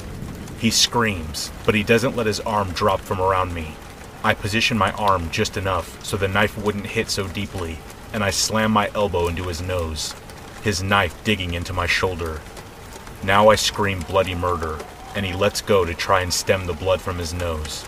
[0.60, 3.76] He screams, but he doesn't let his arm drop from around me.
[4.24, 7.78] I position my arm just enough so the knife wouldn't hit so deeply,
[8.12, 10.14] and I slam my elbow into his nose,
[10.64, 12.42] his knife digging into my shoulder.
[13.24, 14.80] Now I scream bloody murder,
[15.16, 17.84] and he lets go to try and stem the blood from his nose,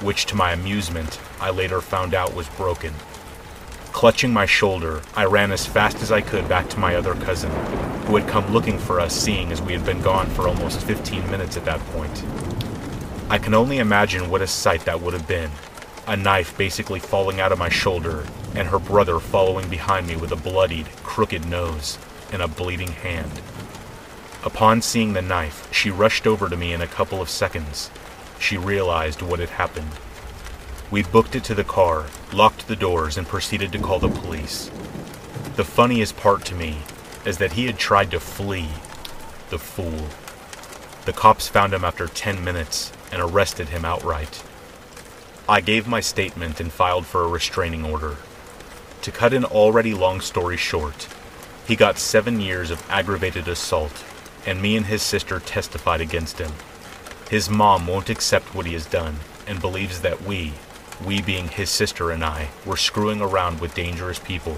[0.00, 2.94] which to my amusement I later found out was broken.
[3.92, 7.50] Clutching my shoulder, I ran as fast as I could back to my other cousin,
[8.06, 11.30] who had come looking for us, seeing as we had been gone for almost 15
[11.30, 12.24] minutes at that point.
[13.28, 15.50] I can only imagine what a sight that would have been
[16.06, 18.24] a knife basically falling out of my shoulder,
[18.54, 21.98] and her brother following behind me with a bloodied, crooked nose
[22.32, 23.40] and a bleeding hand.
[24.44, 27.90] Upon seeing the knife, she rushed over to me in a couple of seconds.
[28.38, 29.92] She realized what had happened.
[30.92, 34.70] We booked it to the car, locked the doors, and proceeded to call the police.
[35.56, 36.80] The funniest part to me
[37.24, 38.68] is that he had tried to flee.
[39.48, 40.08] The fool.
[41.06, 44.44] The cops found him after 10 minutes and arrested him outright.
[45.48, 48.18] I gave my statement and filed for a restraining order.
[49.00, 51.08] To cut an already long story short,
[51.66, 54.04] he got seven years of aggravated assault
[54.44, 56.52] and me and his sister testified against him.
[57.30, 60.52] His mom won't accept what he has done and believes that we,
[61.04, 64.56] we being his sister and I, were screwing around with dangerous people,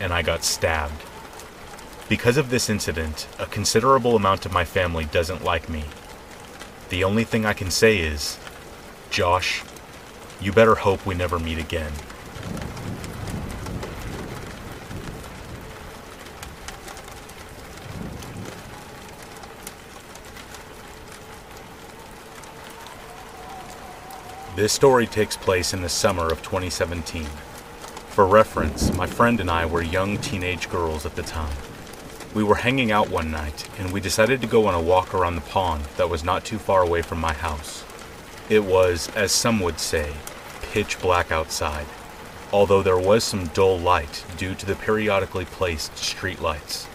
[0.00, 1.02] and I got stabbed.
[2.08, 5.84] Because of this incident, a considerable amount of my family doesn't like me.
[6.88, 8.38] The only thing I can say is,
[9.10, 9.62] Josh,
[10.40, 11.92] you better hope we never meet again.
[24.58, 27.26] This story takes place in the summer of 2017.
[28.08, 31.56] For reference, my friend and I were young teenage girls at the time.
[32.34, 35.36] We were hanging out one night, and we decided to go on a walk around
[35.36, 37.84] the pond that was not too far away from my house.
[38.48, 40.12] It was, as some would say,
[40.72, 41.86] pitch black outside.
[42.52, 46.88] although there was some dull light due to the periodically placed street lights.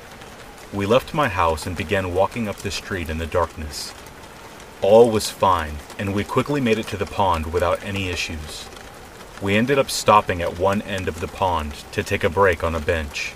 [0.73, 3.93] We left my house and began walking up the street in the darkness.
[4.83, 8.67] All was fine, and we quickly made it to the pond without any issues.
[9.41, 12.75] We ended up stopping at one end of the pond to take a break on
[12.75, 13.33] a bench.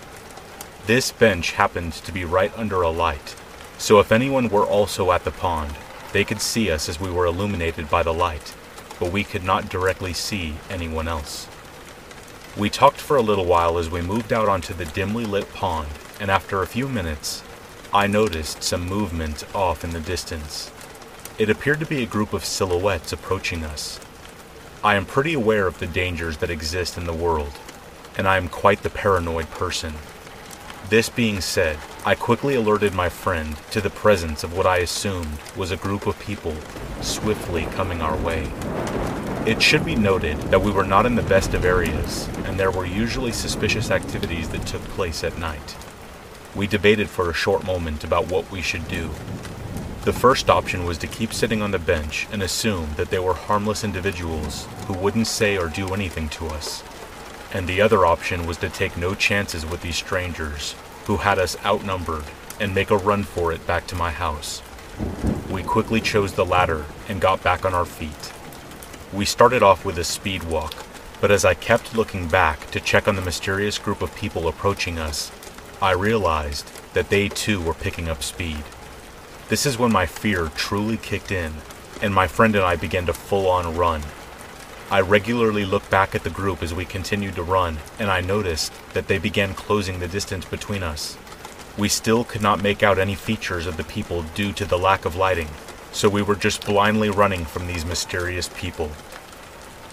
[0.88, 3.34] This bench happened to be right under a light,
[3.78, 5.74] so if anyone were also at the pond,
[6.12, 8.54] they could see us as we were illuminated by the light,
[9.00, 11.48] but we could not directly see anyone else.
[12.58, 15.88] We talked for a little while as we moved out onto the dimly lit pond,
[16.20, 17.42] and after a few minutes,
[17.94, 20.72] I noticed some movement off in the distance.
[21.38, 24.00] It appeared to be a group of silhouettes approaching us.
[24.84, 27.54] I am pretty aware of the dangers that exist in the world,
[28.18, 29.94] and I am quite the paranoid person.
[30.90, 35.38] This being said, I quickly alerted my friend to the presence of what I assumed
[35.56, 36.56] was a group of people
[37.02, 38.52] swiftly coming our way.
[39.46, 42.72] It should be noted that we were not in the best of areas, and there
[42.72, 45.76] were usually suspicious activities that took place at night.
[46.56, 49.12] We debated for a short moment about what we should do.
[50.08, 53.34] The first option was to keep sitting on the bench and assume that they were
[53.34, 56.82] harmless individuals who wouldn't say or do anything to us.
[57.52, 60.76] And the other option was to take no chances with these strangers
[61.08, 62.24] who had us outnumbered
[62.58, 64.62] and make a run for it back to my house.
[65.50, 68.32] We quickly chose the latter and got back on our feet.
[69.12, 70.86] We started off with a speed walk,
[71.20, 75.00] but as I kept looking back to check on the mysterious group of people approaching
[75.00, 75.34] us,
[75.82, 78.64] I realized that they too were picking up speed.
[79.50, 81.54] This is when my fear truly kicked in,
[82.02, 84.02] and my friend and I began to full on run.
[84.92, 88.74] I regularly looked back at the group as we continued to run, and I noticed
[88.94, 91.18] that they began closing the distance between us.
[91.78, 95.06] We still could not make out any features of the people due to the lack
[95.06, 95.48] of lighting,
[95.94, 98.92] so we were just blindly running from these mysterious people.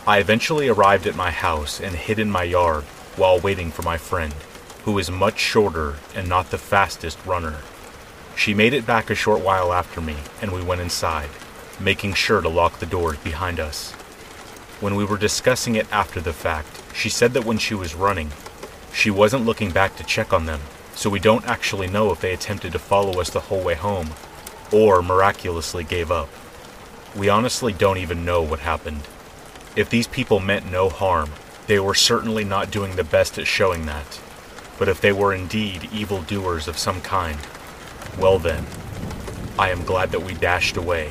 [0.05, 2.83] I eventually arrived at my house and hid in my yard
[3.15, 4.35] while waiting for my friend,
[4.85, 7.59] who is much shorter and not the fastest runner.
[8.37, 11.31] She made it back a short while after me, and we went inside,
[11.81, 13.93] making sure to lock the doors behind us.
[14.81, 18.33] When we were discussing it after the fact, she said that when she was running,
[18.93, 20.61] she wasn't looking back to check on them,
[20.95, 24.11] so we don't actually know if they attempted to follow us the whole way home,
[24.73, 26.29] or miraculously gave up.
[27.15, 29.09] We honestly don't even know what happened.
[29.77, 31.31] If these people meant no harm,
[31.67, 34.21] they were certainly not doing the best at showing that.
[34.79, 37.39] But if they were indeed evil doers of some kind,
[38.19, 38.65] well then,
[39.59, 41.11] I am glad that we dashed away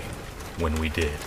[0.57, 1.17] when we did.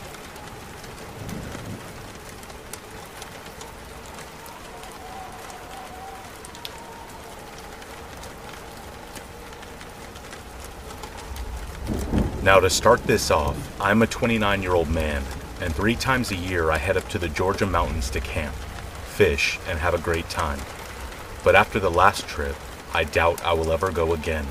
[12.47, 15.25] Now, to start this off, I'm a 29 year old man,
[15.61, 19.59] and three times a year I head up to the Georgia mountains to camp, fish,
[19.69, 20.61] and have a great time.
[21.43, 22.55] But after the last trip,
[22.95, 24.47] I doubt I will ever go again.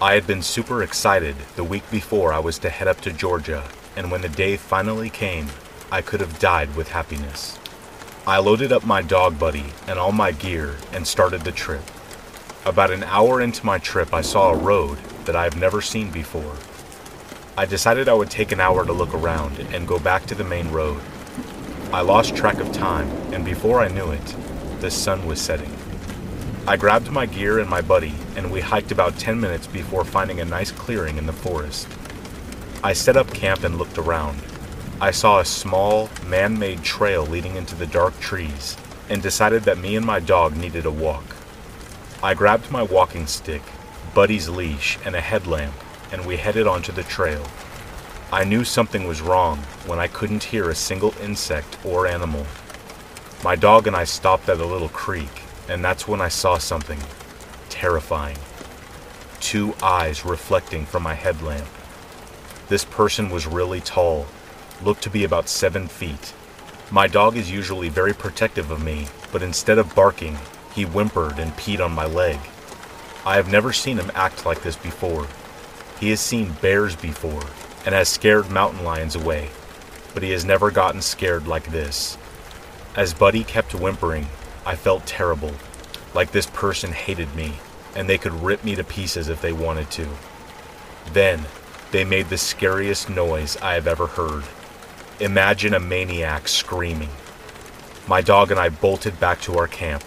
[0.00, 3.64] I had been super excited the week before I was to head up to Georgia,
[3.96, 5.48] and when the day finally came,
[5.90, 7.58] I could have died with happiness.
[8.24, 11.82] I loaded up my dog buddy and all my gear and started the trip.
[12.64, 16.12] About an hour into my trip, I saw a road that I have never seen
[16.12, 16.54] before.
[17.56, 20.44] I decided I would take an hour to look around and go back to the
[20.44, 21.00] main road.
[21.92, 24.36] I lost track of time, and before I knew it,
[24.80, 25.77] the sun was setting.
[26.68, 30.38] I grabbed my gear and my buddy, and we hiked about 10 minutes before finding
[30.38, 31.88] a nice clearing in the forest.
[32.84, 34.42] I set up camp and looked around.
[35.00, 38.76] I saw a small, man made trail leading into the dark trees
[39.08, 41.24] and decided that me and my dog needed a walk.
[42.22, 43.62] I grabbed my walking stick,
[44.14, 45.72] Buddy's leash, and a headlamp
[46.12, 47.46] and we headed onto the trail.
[48.30, 52.44] I knew something was wrong when I couldn't hear a single insect or animal.
[53.42, 56.98] My dog and I stopped at a little creek, and that's when I saw something
[57.68, 58.38] terrifying.
[59.40, 61.68] Two eyes reflecting from my headlamp.
[62.68, 64.26] This person was really tall,
[64.82, 66.32] looked to be about seven feet.
[66.90, 70.38] My dog is usually very protective of me, but instead of barking,
[70.74, 72.38] he whimpered and peed on my leg.
[73.24, 75.26] I have never seen him act like this before.
[76.00, 77.42] He has seen bears before
[77.84, 79.50] and has scared mountain lions away,
[80.14, 82.16] but he has never gotten scared like this.
[82.96, 84.26] As Buddy kept whimpering,
[84.68, 85.52] I felt terrible,
[86.12, 87.54] like this person hated me
[87.96, 90.06] and they could rip me to pieces if they wanted to.
[91.14, 91.46] Then,
[91.90, 94.44] they made the scariest noise I have ever heard.
[95.20, 97.08] Imagine a maniac screaming.
[98.06, 100.02] My dog and I bolted back to our camp.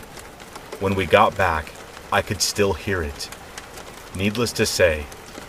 [0.79, 1.73] When we got back,
[2.11, 3.29] I could still hear it.
[4.15, 5.07] Needless to say,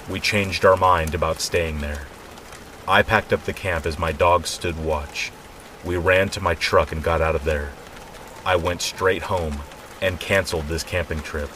[0.08, 2.06] we changed our mind about staying there.
[2.88, 5.30] I packed up the camp as my dog stood watch.
[5.84, 7.72] We ran to my truck and got out of there.
[8.44, 9.60] I went straight home
[10.00, 11.50] and canceled this camping trip.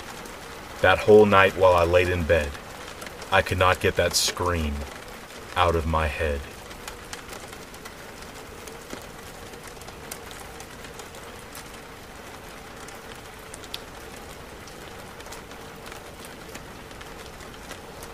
[0.83, 2.51] That whole night while I laid in bed,
[3.33, 4.75] I could not get that scream
[5.57, 6.41] out of my head.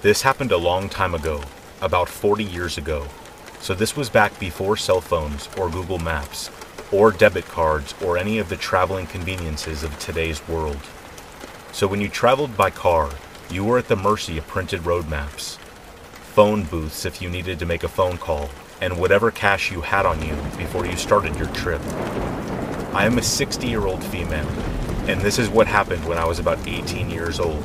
[0.01, 1.43] This happened a long time ago,
[1.81, 3.07] about 40 years ago.
[3.61, 6.51] So this was back before cell phones or Google Maps,
[6.93, 10.81] or debit cards or any of the traveling conveniences of today's world.
[11.73, 13.11] So when you traveled by car,
[13.51, 15.57] you were at the mercy of printed road maps,
[16.35, 20.05] phone booths if you needed to make a phone call, and whatever cash you had
[20.05, 21.81] on you before you started your trip.
[22.95, 24.49] I am a 60 year old female,
[25.09, 27.65] and this is what happened when I was about 18 years old.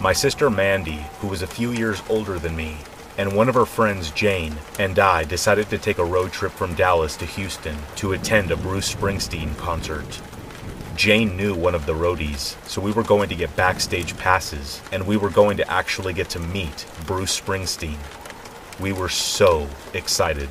[0.00, 2.78] My sister Mandy, who was a few years older than me,
[3.20, 6.74] and one of her friends, Jane, and I decided to take a road trip from
[6.74, 10.22] Dallas to Houston to attend a Bruce Springsteen concert.
[10.96, 15.06] Jane knew one of the roadies, so we were going to get backstage passes, and
[15.06, 17.98] we were going to actually get to meet Bruce Springsteen.
[18.80, 20.48] We were so excited.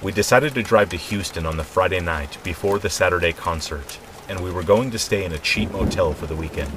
[0.00, 3.98] We decided to drive to Houston on the Friday night before the Saturday concert,
[4.28, 6.70] and we were going to stay in a cheap motel for the weekend.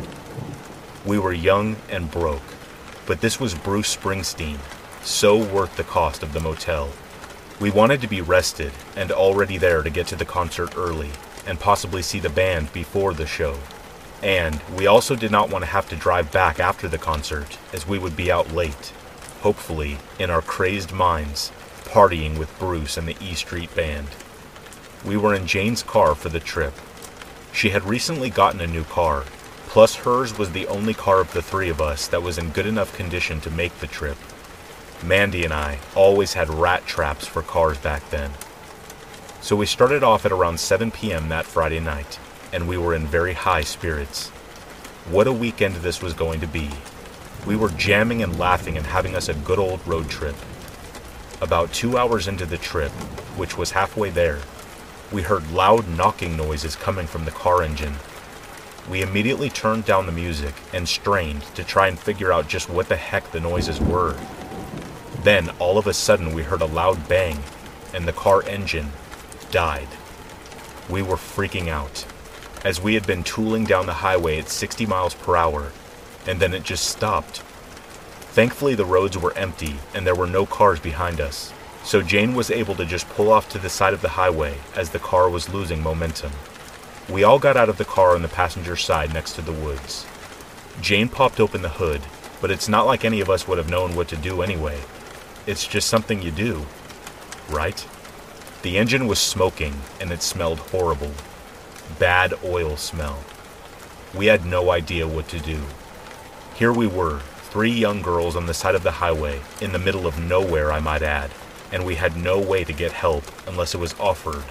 [1.05, 2.41] We were young and broke,
[3.05, 4.57] but this was Bruce Springsteen,
[5.07, 6.89] so worth the cost of the motel.
[7.59, 11.11] We wanted to be rested and already there to get to the concert early
[11.45, 13.57] and possibly see the band before the show.
[14.21, 17.87] And we also did not want to have to drive back after the concert as
[17.87, 18.93] we would be out late,
[19.41, 21.51] hopefully in our crazed minds,
[21.85, 24.09] partying with Bruce and the E Street Band.
[25.05, 26.73] We were in Jane's car for the trip.
[27.53, 29.23] She had recently gotten a new car
[29.67, 32.65] Plus, hers was the only car of the three of us that was in good
[32.65, 34.17] enough condition to make the trip.
[35.03, 38.31] Mandy and I always had rat traps for cars back then.
[39.41, 41.29] So we started off at around 7 p.m.
[41.29, 42.19] that Friday night,
[42.51, 44.29] and we were in very high spirits.
[45.09, 46.69] What a weekend this was going to be.
[47.45, 50.35] We were jamming and laughing and having us a good old road trip.
[51.41, 52.91] About two hours into the trip,
[53.37, 54.39] which was halfway there,
[55.11, 57.93] we heard loud knocking noises coming from the car engine
[58.89, 62.87] we immediately turned down the music and strained to try and figure out just what
[62.87, 64.15] the heck the noises were.
[65.27, 67.43] Then, all of a sudden, we heard a loud bang,
[67.93, 68.93] and the car engine
[69.51, 69.89] died.
[70.87, 72.05] We were freaking out,
[72.63, 75.73] as we had been tooling down the highway at 60 miles per hour,
[76.25, 77.39] and then it just stopped.
[78.31, 81.51] Thankfully, the roads were empty and there were no cars behind us,
[81.83, 84.91] so Jane was able to just pull off to the side of the highway as
[84.91, 86.31] the car was losing momentum.
[87.09, 90.05] We all got out of the car on the passenger side next to the woods.
[90.79, 92.03] Jane popped open the hood,
[92.39, 94.79] but it's not like any of us would have known what to do anyway.
[95.47, 96.65] It's just something you do,
[97.49, 97.87] right?
[98.63, 101.13] The engine was smoking and it smelled horrible.
[101.97, 103.23] Bad oil smell.
[104.13, 105.61] We had no idea what to do.
[106.55, 107.19] Here we were,
[107.49, 110.81] three young girls on the side of the highway, in the middle of nowhere, I
[110.81, 111.31] might add,
[111.71, 114.43] and we had no way to get help unless it was offered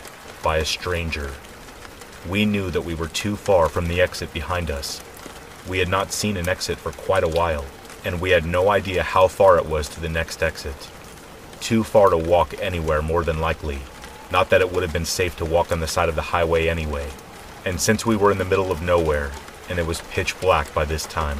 [0.43, 1.33] by a stranger.
[2.27, 5.03] We knew that we were too far from the exit behind us.
[5.69, 7.67] We had not seen an exit for quite a while,
[8.07, 10.89] and we had no idea how far it was to the next exit.
[11.61, 13.81] Too far to walk anywhere, more than likely.
[14.31, 16.69] Not that it would have been safe to walk on the side of the highway
[16.69, 17.11] anyway.
[17.65, 19.33] And since we were in the middle of nowhere,
[19.69, 21.39] and it was pitch black by this time,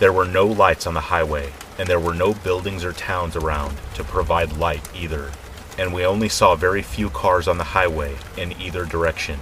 [0.00, 3.76] there were no lights on the highway, and there were no buildings or towns around
[3.94, 5.30] to provide light either.
[5.78, 9.38] And we only saw very few cars on the highway in either direction.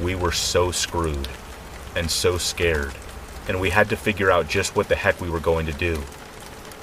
[0.00, 1.28] We were so screwed
[1.94, 2.94] and so scared,
[3.48, 6.02] and we had to figure out just what the heck we were going to do.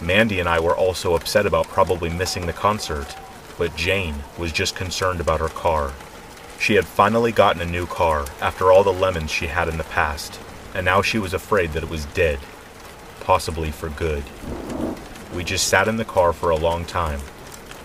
[0.02, 3.16] Mandy and I were also upset about probably missing the concert,
[3.58, 5.94] but Jane was just concerned about her car.
[6.60, 9.84] She had finally gotten a new car after all the lemons she had in the
[9.84, 10.40] past,
[10.74, 12.40] and now she was afraid that it was dead,
[13.22, 14.24] possibly for good.
[15.34, 17.20] We just sat in the car for a long time,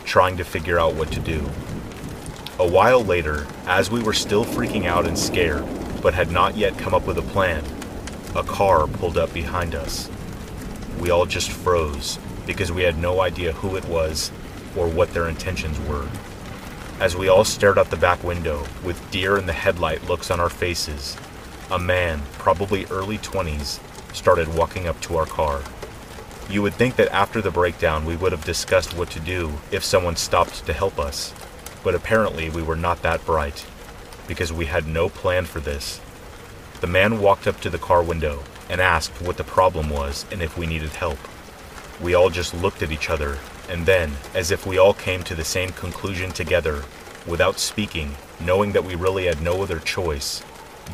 [0.05, 1.49] trying to figure out what to do.
[2.59, 5.65] A while later, as we were still freaking out and scared,
[6.03, 7.65] but had not yet come up with a plan,
[8.35, 10.11] a car pulled up behind us.
[11.01, 14.31] We all just froze because we had no idea who it was
[14.77, 16.09] or what their intentions were.
[17.01, 20.41] As we all stared out the back window with deer in the headlight looks on
[20.41, 21.17] our faces,
[21.71, 23.81] a man, probably early 20s,
[24.15, 25.63] started walking up to our car.
[26.51, 29.85] You would think that after the breakdown we would have discussed what to do if
[29.85, 31.35] someone stopped to help us.
[31.85, 33.65] But apparently we were not that bright,
[34.27, 36.01] because we had no plan for this.
[36.81, 40.43] The man walked up to the car window and asked what the problem was and
[40.43, 41.19] if we needed help.
[42.01, 45.35] We all just looked at each other, and then, as if we all came to
[45.35, 46.85] the same conclusion together,
[47.27, 50.45] without speaking, Knowing that we really had no other choice,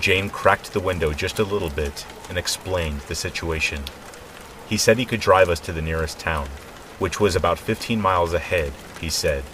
[0.01, 3.83] Jane cracked the window just a little bit and explained the situation.
[4.67, 6.49] He said he could drive us to the nearest town,
[6.99, 9.45] which was about 15 miles ahead, he said,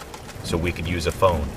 [0.45, 1.49] so we could use a phone.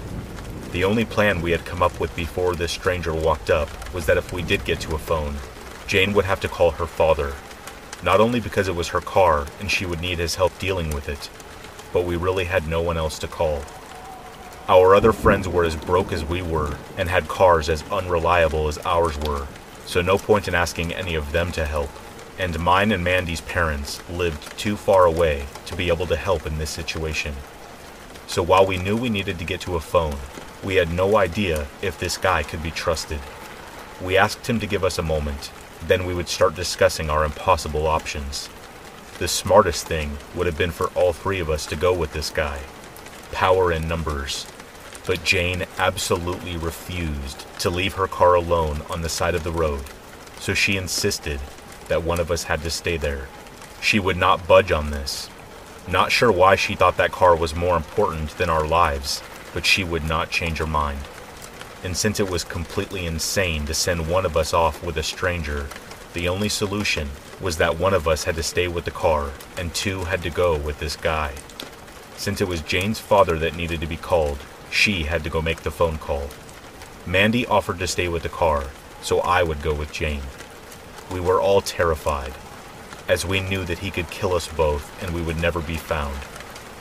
[0.75, 4.17] The only plan we had come up with before this stranger walked up was that
[4.17, 5.37] if we did get to a phone,
[5.87, 7.33] Jane would have to call her father,
[8.03, 11.09] not only because it was her car and she would need his help dealing with
[11.09, 11.31] it,
[11.93, 13.63] but we really had no one else to call.
[14.67, 18.79] Our other friends were as broke as we were and had cars as unreliable as
[18.79, 19.47] ours were,
[19.87, 21.91] so no point in asking any of them to help.
[22.37, 26.59] And mine and Mandy's parents lived too far away to be able to help in
[26.59, 27.37] this situation.
[28.27, 30.17] So while we knew we needed to get to a phone,
[30.65, 33.21] we had no idea if this guy could be trusted.
[34.03, 35.51] We asked him to give us a moment,
[35.87, 38.49] then we would start discussing our impossible options.
[39.19, 42.31] The smartest thing would have been for all three of us to go with this
[42.31, 42.61] guy.
[43.31, 44.47] Power in numbers.
[45.07, 49.85] But Jane absolutely refused to leave her car alone on the side of the road,
[50.39, 51.41] so she insisted
[51.89, 53.29] that one of us had to stay there.
[53.83, 55.29] She would not budge on this.
[55.87, 59.23] Not sure why she thought that car was more important than our lives,
[59.55, 60.99] but she would not change her mind.
[61.83, 65.69] And since it was completely insane to send one of us off with a stranger,
[66.13, 67.09] the only solution
[67.41, 70.31] was that one of us had to stay with the car and two had to
[70.31, 71.33] go with this guy.
[72.17, 74.39] Since it was Jane's father that needed to be called,
[74.71, 76.29] she had to go make the phone call.
[77.07, 78.65] Mandy offered to stay with the car,
[79.03, 80.23] so I would go with Jane.
[81.13, 82.33] We were all terrified,
[83.09, 86.17] as we knew that he could kill us both and we would never be found,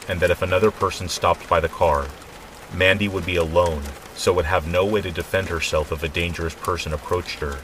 [0.07, 2.07] and that if another person stopped by the car,
[2.73, 3.83] Mandy would be alone,
[4.15, 7.59] so would have no way to defend herself if a dangerous person approached her.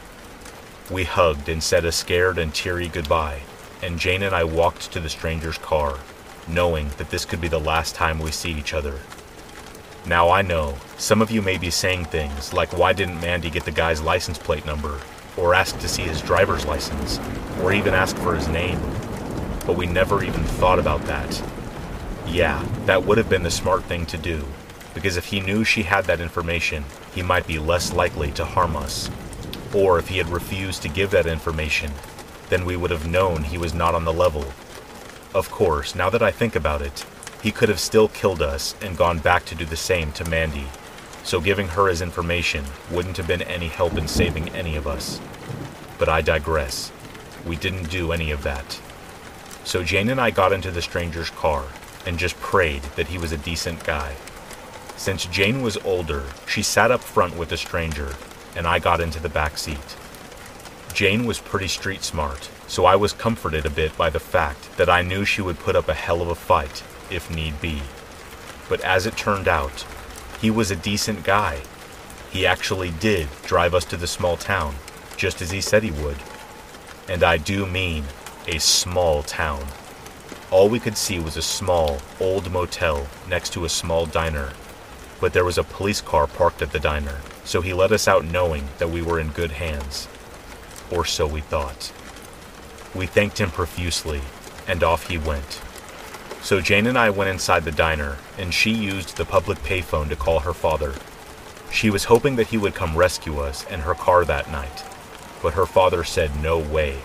[0.89, 3.41] We hugged and said a scared and teary goodbye,
[3.81, 5.99] and Jane and I walked to the stranger's car,
[6.47, 8.99] knowing that this could be the last time we see each other.
[10.05, 13.65] Now I know, some of you may be saying things like why didn't Mandy get
[13.65, 14.99] the guy's license plate number,
[15.37, 17.19] or ask to see his driver's license,
[17.61, 18.79] or even ask for his name.
[19.65, 21.43] But we never even thought about that.
[22.27, 24.45] Yeah, that would have been the smart thing to do,
[24.99, 26.83] because if he knew she had that information,
[27.15, 29.09] he might be less likely to harm us.
[29.73, 31.93] Or if he had refused to give that information,
[32.49, 34.43] then we would have known he was not on the level.
[35.33, 37.05] Of course, now that I think about it,
[37.41, 40.67] he could have still killed us and gone back to do the same to Mandy,
[41.23, 45.21] so giving her his information wouldn't have been any help in saving any of us.
[45.97, 46.91] But I digress.
[47.47, 48.81] We didn't do any of that.
[49.63, 51.63] So Jane and I got into the stranger's car
[52.05, 54.17] and just prayed that he was a decent guy.
[54.99, 58.15] Since Jane was older, she sat up front with the stranger,
[58.53, 59.95] and I got into the back seat.
[60.93, 64.89] Jane was pretty street smart, so I was comforted a bit by the fact that
[64.89, 67.81] I knew she would put up a hell of a fight if need be.
[68.67, 69.85] But as it turned out,
[70.41, 71.61] he was a decent guy.
[72.29, 74.75] He actually did drive us to the small town,
[75.15, 76.17] just as he said he would.
[77.07, 78.03] And I do mean
[78.47, 79.63] a small town.
[80.51, 84.51] All we could see was a small, old motel next to a small diner.
[85.19, 88.23] But there was a police car parked at the diner, so he let us out
[88.23, 90.07] knowing that we were in good hands.
[90.91, 91.91] Or so we thought.
[92.95, 94.21] We thanked him profusely,
[94.67, 95.61] and off he went.
[96.41, 100.15] So Jane and I went inside the diner, and she used the public payphone to
[100.15, 100.93] call her father.
[101.71, 104.83] She was hoping that he would come rescue us and her car that night,
[105.43, 106.99] but her father said no way.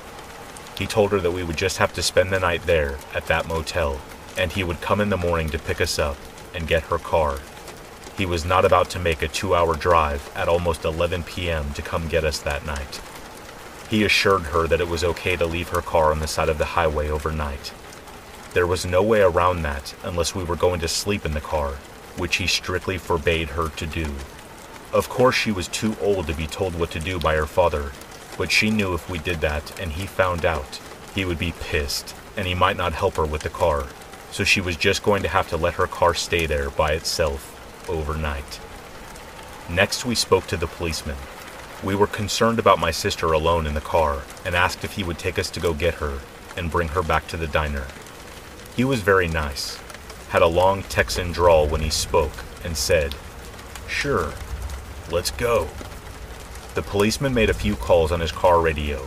[0.78, 3.46] He told her that we would just have to spend the night there at that
[3.46, 4.00] motel,
[4.38, 6.16] and he would come in the morning to pick us up
[6.54, 7.38] and get her car.
[8.16, 11.72] He was not about to make a two hour drive at almost 11 p.m.
[11.72, 13.00] to come get us that night.
[13.90, 16.58] He assured her that it was okay to leave her car on the side of
[16.58, 17.72] the highway overnight.
[18.52, 21.72] There was no way around that unless we were going to sleep in the car,
[22.16, 24.14] which he strictly forbade her to do.
[24.92, 27.90] Of course, she was too old to be told what to do by her father,
[28.38, 30.80] but she knew if we did that and he found out,
[31.16, 33.86] he would be pissed and he might not help her with the car,
[34.30, 37.53] so she was just going to have to let her car stay there by itself
[37.88, 38.60] overnight.
[39.68, 41.16] Next, we spoke to the policeman.
[41.82, 45.18] We were concerned about my sister alone in the car and asked if he would
[45.18, 46.18] take us to go get her
[46.56, 47.86] and bring her back to the diner.
[48.76, 49.78] He was very nice,
[50.30, 52.32] had a long Texan drawl when he spoke,
[52.64, 53.14] and said,
[53.86, 54.32] Sure,
[55.10, 55.68] let's go.
[56.74, 59.06] The policeman made a few calls on his car radio.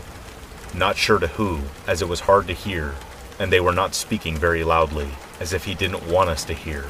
[0.73, 2.95] Not sure to who, as it was hard to hear,
[3.39, 5.09] and they were not speaking very loudly,
[5.39, 6.85] as if he didn't want us to hear.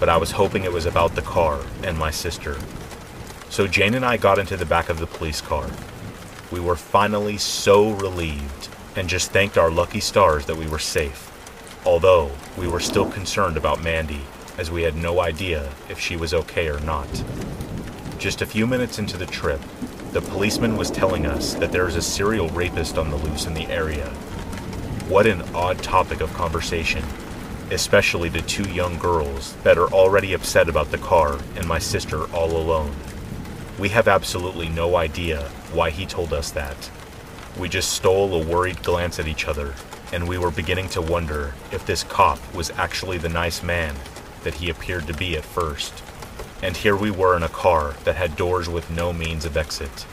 [0.00, 2.56] But I was hoping it was about the car and my sister.
[3.50, 5.68] So Jane and I got into the back of the police car.
[6.50, 11.28] We were finally so relieved and just thanked our lucky stars that we were safe
[11.88, 14.20] although we were still concerned about Mandy,
[14.58, 17.08] as we had no idea if she was okay or not.
[18.18, 19.60] Just a few minutes into the trip,
[20.12, 23.54] the policeman was telling us that there is a serial rapist on the loose in
[23.54, 24.06] the area.
[25.08, 27.02] What an odd topic of conversation,
[27.70, 32.24] especially to two young girls that are already upset about the car and my sister
[32.32, 32.94] all alone.
[33.78, 35.42] We have absolutely no idea
[35.72, 36.90] why he told us that.
[37.58, 39.74] We just stole a worried glance at each other,
[40.12, 43.94] and we were beginning to wonder if this cop was actually the nice man
[44.44, 46.02] that he appeared to be at first.
[46.62, 50.06] And here we were in a car that had doors with no means of exit.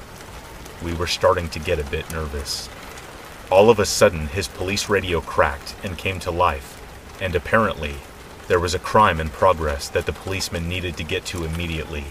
[0.83, 2.69] We were starting to get a bit nervous.
[3.49, 6.74] All of a sudden, his police radio cracked and came to life,
[7.19, 7.95] and apparently,
[8.47, 12.05] there was a crime in progress that the policeman needed to get to immediately.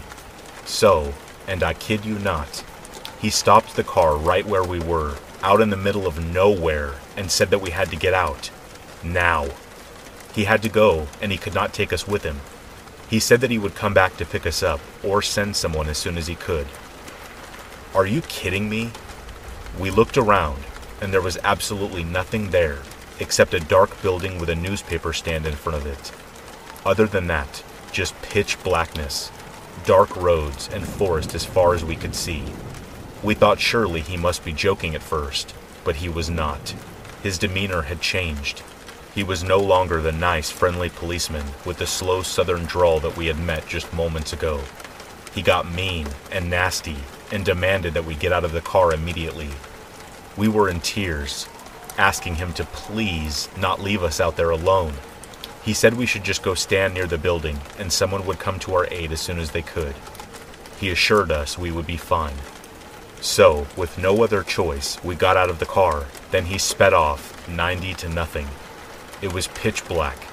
[0.65, 1.13] So,
[1.47, 2.63] and I kid you not,
[3.19, 7.31] he stopped the car right where we were, out in the middle of nowhere, and
[7.31, 8.49] said that we had to get out.
[9.03, 9.47] Now.
[10.33, 12.41] He had to go, and he could not take us with him.
[13.09, 15.97] He said that he would come back to pick us up, or send someone as
[15.97, 16.67] soon as he could.
[17.93, 18.91] Are you kidding me?
[19.79, 20.63] We looked around,
[20.99, 22.79] and there was absolutely nothing there
[23.19, 26.11] except a dark building with a newspaper stand in front of it.
[26.85, 29.31] Other than that, just pitch blackness,
[29.85, 32.43] dark roads, and forest as far as we could see.
[33.23, 35.53] We thought surely he must be joking at first,
[35.83, 36.75] but he was not.
[37.23, 38.61] His demeanor had changed.
[39.15, 43.27] He was no longer the nice, friendly policeman with the slow southern drawl that we
[43.27, 44.61] had met just moments ago.
[45.33, 46.97] He got mean and nasty
[47.31, 49.49] and demanded that we get out of the car immediately.
[50.37, 51.47] We were in tears,
[51.97, 54.93] asking him to please not leave us out there alone.
[55.63, 58.73] He said we should just go stand near the building and someone would come to
[58.73, 59.95] our aid as soon as they could.
[60.79, 62.35] He assured us we would be fine.
[63.21, 66.05] So, with no other choice, we got out of the car.
[66.29, 68.47] Then he sped off, 90 to nothing.
[69.21, 70.27] It was pitch black.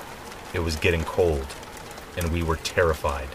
[0.52, 1.46] It was getting cold,
[2.18, 3.28] and we were terrified.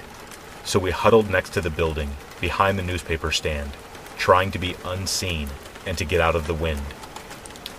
[0.64, 3.72] So we huddled next to the building, behind the newspaper stand,
[4.18, 5.48] trying to be unseen
[5.88, 6.82] and to get out of the wind.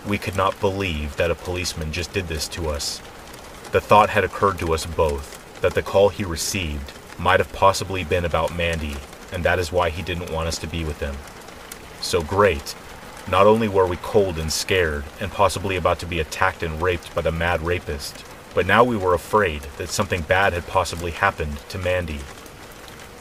[0.06, 2.98] We could not believe that a policeman just did this to us.
[3.72, 8.04] The thought had occurred to us both that the call he received might have possibly
[8.04, 8.96] been about Mandy,
[9.32, 11.16] and that is why he didn't want us to be with him.
[12.00, 12.74] So great.
[13.28, 17.14] Not only were we cold and scared, and possibly about to be attacked and raped
[17.14, 18.24] by the mad rapist,
[18.54, 22.20] but now we were afraid that something bad had possibly happened to Mandy.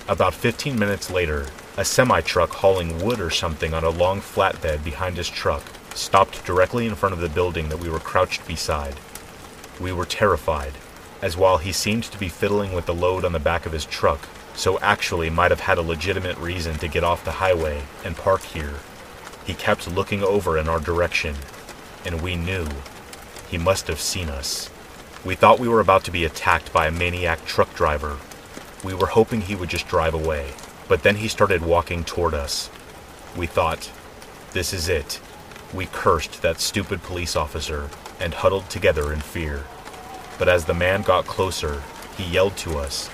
[0.08, 4.84] About 15 minutes later, a semi truck hauling wood or something on a long flatbed
[4.84, 5.64] behind his truck
[5.98, 8.96] stopped directly in front of the building that we were crouched beside.
[9.80, 10.74] We were terrified,
[11.22, 13.86] as while he seemed to be fiddling with the load on the back of his
[13.86, 18.16] truck, so actually might have had a legitimate reason to get off the highway and
[18.16, 18.76] park here.
[19.46, 21.36] He kept looking over in our direction,
[22.06, 22.68] and we knew
[23.48, 24.70] he must have seen us.
[25.24, 28.18] We thought we were about to be attacked by a maniac truck driver.
[28.84, 30.54] We were hoping he would just drive away,
[30.88, 32.70] but then he started walking toward us.
[33.36, 33.92] We thought,
[34.54, 35.20] this is it.
[35.74, 37.90] We cursed that stupid police officer
[38.20, 39.66] and huddled together in fear.
[40.40, 41.82] But as the man got closer,
[42.18, 43.10] he yelled to us,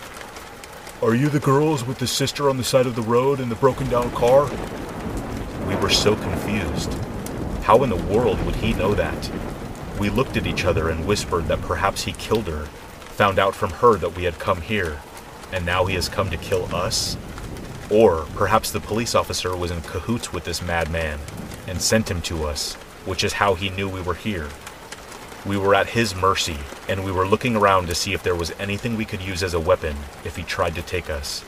[1.02, 3.56] Are you the girls with the sister on the side of the road in the
[3.56, 4.50] broken down car?
[5.68, 6.94] We were so confused.
[7.64, 9.32] How in the world would he know that?
[10.00, 12.66] We looked at each other and whispered that perhaps he killed her,
[13.16, 15.00] found out from her that we had come here,
[15.52, 17.16] and now he has come to kill us?
[17.90, 21.20] Or perhaps the police officer was in cahoots with this madman
[21.68, 22.76] and sent him to us,
[23.06, 24.50] which is how he knew we were here.
[25.46, 26.58] We were at his mercy,
[26.88, 29.54] and we were looking around to see if there was anything we could use as
[29.54, 31.44] a weapon if he tried to take us.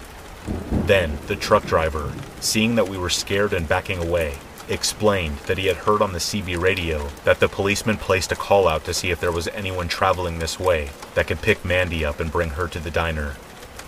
[0.72, 5.68] Then, the truck driver, seeing that we were scared and backing away, explained that he
[5.68, 9.12] had heard on the CB radio that the policeman placed a call out to see
[9.12, 12.68] if there was anyone traveling this way that could pick Mandy up and bring her
[12.68, 13.36] to the diner.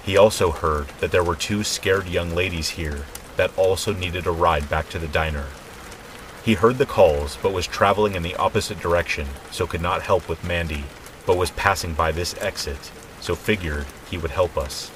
[0.07, 3.03] He also heard that there were two scared young ladies here
[3.35, 5.47] that also needed a ride back to the diner.
[6.45, 10.29] He heard the calls, but was traveling in the opposite direction, so could not help
[10.29, 10.85] with Mandy,
[11.25, 12.89] but was passing by this exit,
[13.19, 14.91] so figured he would help us.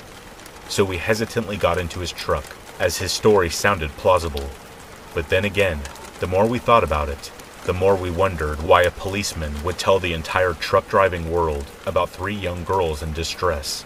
[0.69, 2.45] So we hesitantly got into his truck,
[2.79, 4.49] as his story sounded plausible.
[5.13, 5.81] But then again,
[6.21, 7.33] the more we thought about it,
[7.65, 12.11] the more we wondered why a policeman would tell the entire truck driving world about
[12.11, 13.83] three young girls in distress.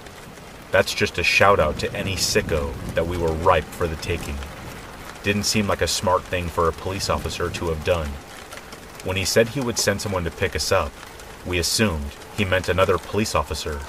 [0.76, 4.36] That's just a shout out to any sicko that we were ripe for the taking.
[5.24, 8.10] Didn't seem like a smart thing for a police officer to have done.
[9.06, 10.92] When he said he would send someone to pick us up,
[11.46, 13.80] we assumed he meant another police officer.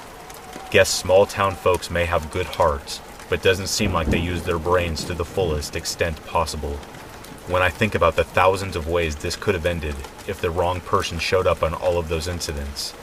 [0.71, 4.57] Guess small town folks may have good hearts, but doesn't seem like they use their
[4.57, 6.77] brains to the fullest extent possible.
[7.47, 10.79] When I think about the thousands of ways this could have ended if the wrong
[10.79, 12.93] person showed up on all of those incidents,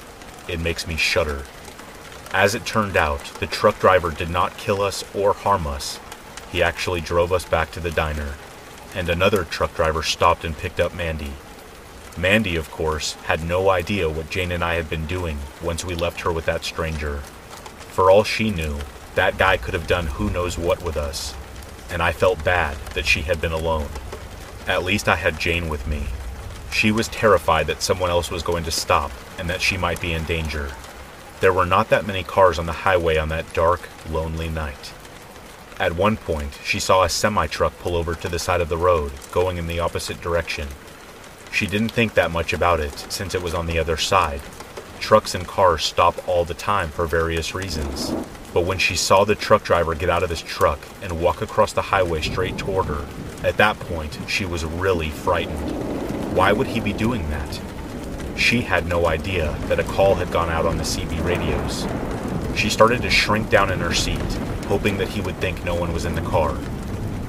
[0.48, 1.42] it makes me shudder.
[2.34, 6.00] As it turned out, the truck driver did not kill us or harm us.
[6.50, 8.34] he actually drove us back to the diner,
[8.92, 11.34] and another truck driver stopped and picked up Mandy.
[12.18, 15.94] Mandy, of course, had no idea what Jane and I had been doing once we
[15.94, 17.18] left her with that stranger.
[17.92, 18.78] For all she knew,
[19.14, 21.36] that guy could have done who knows what with us,
[21.88, 23.90] and I felt bad that she had been alone.
[24.66, 26.06] At least I had Jane with me.
[26.72, 30.12] She was terrified that someone else was going to stop and that she might be
[30.12, 30.72] in danger.
[31.44, 34.94] There were not that many cars on the highway on that dark, lonely night.
[35.78, 38.78] At one point, she saw a semi truck pull over to the side of the
[38.78, 40.68] road, going in the opposite direction.
[41.52, 44.40] She didn't think that much about it, since it was on the other side.
[45.00, 48.14] Trucks and cars stop all the time for various reasons.
[48.54, 51.74] But when she saw the truck driver get out of his truck and walk across
[51.74, 53.04] the highway straight toward her,
[53.46, 56.34] at that point, she was really frightened.
[56.34, 57.60] Why would he be doing that?
[58.36, 61.86] She had no idea that a call had gone out on the CB radios.
[62.58, 64.20] She started to shrink down in her seat,
[64.66, 66.56] hoping that he would think no one was in the car.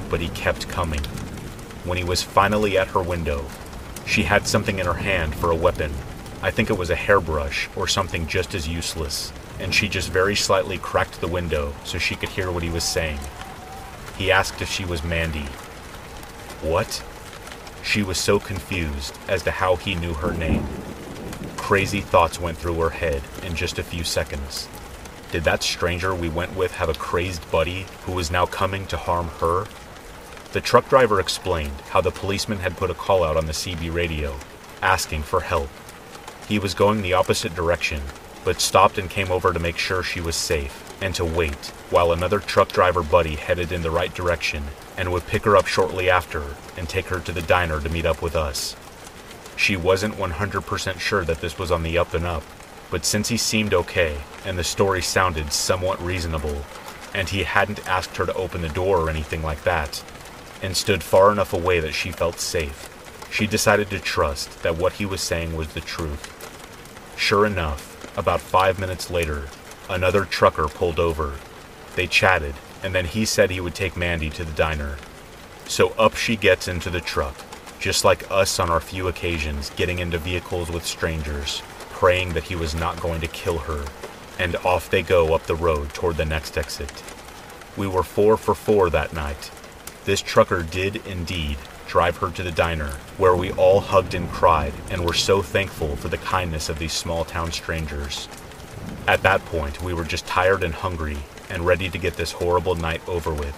[0.09, 1.03] But he kept coming.
[1.83, 3.45] When he was finally at her window,
[4.05, 5.93] she had something in her hand for a weapon.
[6.41, 10.35] I think it was a hairbrush or something just as useless, and she just very
[10.35, 13.19] slightly cracked the window so she could hear what he was saying.
[14.17, 15.45] He asked if she was Mandy.
[16.61, 17.03] What?
[17.83, 20.65] She was so confused as to how he knew her name.
[21.65, 24.67] Crazy thoughts went through her head in just a few seconds.
[25.31, 28.97] Did that stranger we went with have a crazed buddy who was now coming to
[28.97, 29.65] harm her?
[30.53, 33.91] The truck driver explained how the policeman had put a call out on the CB
[33.91, 34.35] radio,
[34.83, 35.69] asking for help.
[36.47, 38.03] He was going the opposite direction,
[38.43, 42.11] but stopped and came over to make sure she was safe and to wait while
[42.11, 44.65] another truck driver buddy headed in the right direction
[44.97, 46.43] and would pick her up shortly after
[46.77, 48.75] and take her to the diner to meet up with us.
[49.57, 52.43] She wasn't 100% sure that this was on the up and up,
[52.91, 56.63] but since he seemed okay and the story sounded somewhat reasonable,
[57.13, 60.03] and he hadn't asked her to open the door or anything like that,
[60.61, 62.89] and stood far enough away that she felt safe,
[63.31, 66.31] she decided to trust that what he was saying was the truth.
[67.17, 69.47] Sure enough, about five minutes later,
[69.89, 71.33] another trucker pulled over.
[71.95, 74.97] They chatted, and then he said he would take Mandy to the diner.
[75.67, 77.35] So up she gets into the truck,
[77.85, 81.61] just like us on our few occasions getting into vehicles with strangers,
[81.91, 83.85] praying that he was not going to kill her,
[84.39, 87.03] and off they go up the road toward the next exit.
[87.77, 89.51] We were four for four that night.
[90.03, 91.57] This trucker did indeed
[91.87, 95.95] drive her to the diner, where we all hugged and cried and were so thankful
[95.95, 98.27] for the kindness of these small town strangers.
[99.07, 101.17] At that point, we were just tired and hungry
[101.51, 103.55] and ready to get this horrible night over with.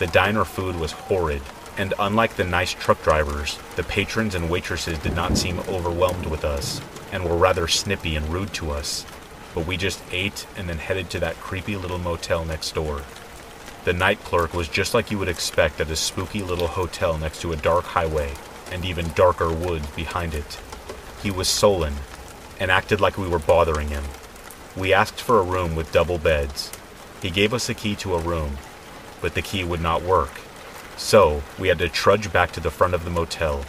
[0.00, 1.42] The diner food was horrid,
[1.76, 6.44] and unlike the nice truck drivers, the patrons and waitresses did not seem overwhelmed with
[6.44, 6.80] us
[7.12, 9.04] and were rather snippy and rude to us.
[9.54, 13.02] But we just ate and then headed to that creepy little motel next door.
[13.84, 17.40] The night clerk was just like you would expect at a spooky little hotel next
[17.42, 18.32] to a dark highway
[18.72, 20.58] and even darker woods behind it.
[21.22, 21.94] He was sullen
[22.58, 24.04] and acted like we were bothering him.
[24.76, 26.72] We asked for a room with double beds.
[27.22, 28.58] He gave us a key to a room,
[29.20, 30.40] but the key would not work.
[30.96, 33.64] So we had to trudge back to the front of the motel.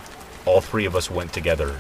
[0.46, 1.80] All three of us went together.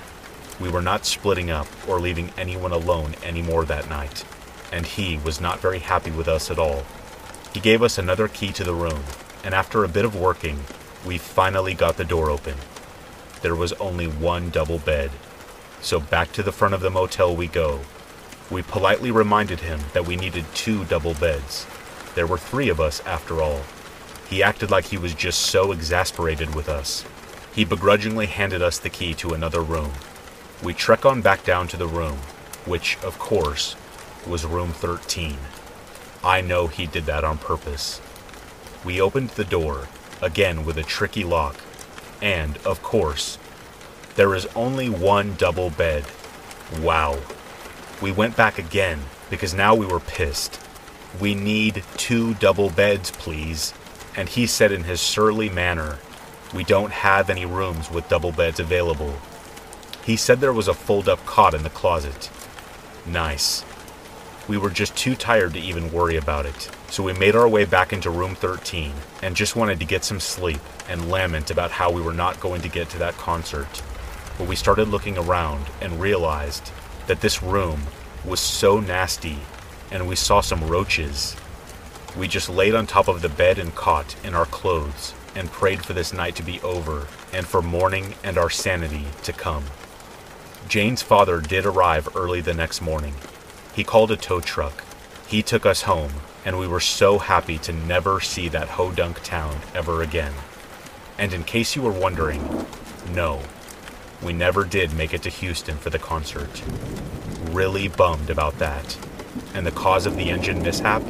[0.60, 4.26] We were not splitting up or leaving anyone alone anymore that night,
[4.72, 6.84] and he was not very happy with us at all.
[7.54, 9.04] He gave us another key to the room,
[9.44, 10.60] and after a bit of working,
[11.06, 12.56] we finally got the door open.
[13.42, 15.12] There was only one double bed,
[15.80, 17.82] so back to the front of the motel we go.
[18.50, 21.66] We politely reminded him that we needed two double beds.
[22.16, 23.62] There were three of us, after all.
[24.30, 27.06] He acted like he was just so exasperated with us.
[27.54, 29.92] He begrudgingly handed us the key to another room.
[30.62, 32.18] We trek on back down to the room,
[32.66, 33.76] which, of course,
[34.28, 35.38] was room 13.
[36.24, 38.02] I know he did that on purpose.
[38.84, 39.88] We opened the door,
[40.22, 41.56] again with a tricky lock,
[42.22, 43.38] and, of course,
[44.16, 46.06] there is only one double bed.
[46.82, 47.20] Wow.
[48.02, 49.00] We went back again,
[49.30, 50.60] because now we were pissed.
[51.20, 53.74] We need two double beds, please.
[54.18, 56.00] And he said in his surly manner,
[56.54, 59.14] We don't have any rooms with double beds available.
[60.04, 62.30] He said there was a fold up cot in the closet.
[63.06, 63.64] Nice.
[64.48, 67.66] We were just too tired to even worry about it, so we made our way
[67.66, 71.92] back into room 13 and just wanted to get some sleep and lament about how
[71.92, 73.84] we were not going to get to that concert.
[74.38, 76.72] But we started looking around and realized
[77.08, 77.82] that this room
[78.26, 79.40] was so nasty
[79.92, 81.36] and we saw some roaches.
[82.18, 85.86] We just laid on top of the bed and cot in our clothes and prayed
[85.86, 89.66] for this night to be over and for morning and our sanity to come.
[90.68, 93.14] Jane's father did arrive early the next morning
[93.78, 94.84] he called a tow truck.
[95.28, 96.14] He took us home,
[96.44, 100.34] and we were so happy to never see that Podunk town ever again.
[101.20, 102.66] And in case you were wondering,
[103.14, 103.44] no,
[104.24, 106.64] we never did make it to Houston for the concert.
[107.52, 108.98] Really bummed about that.
[109.54, 111.04] And the cause of the engine mishap?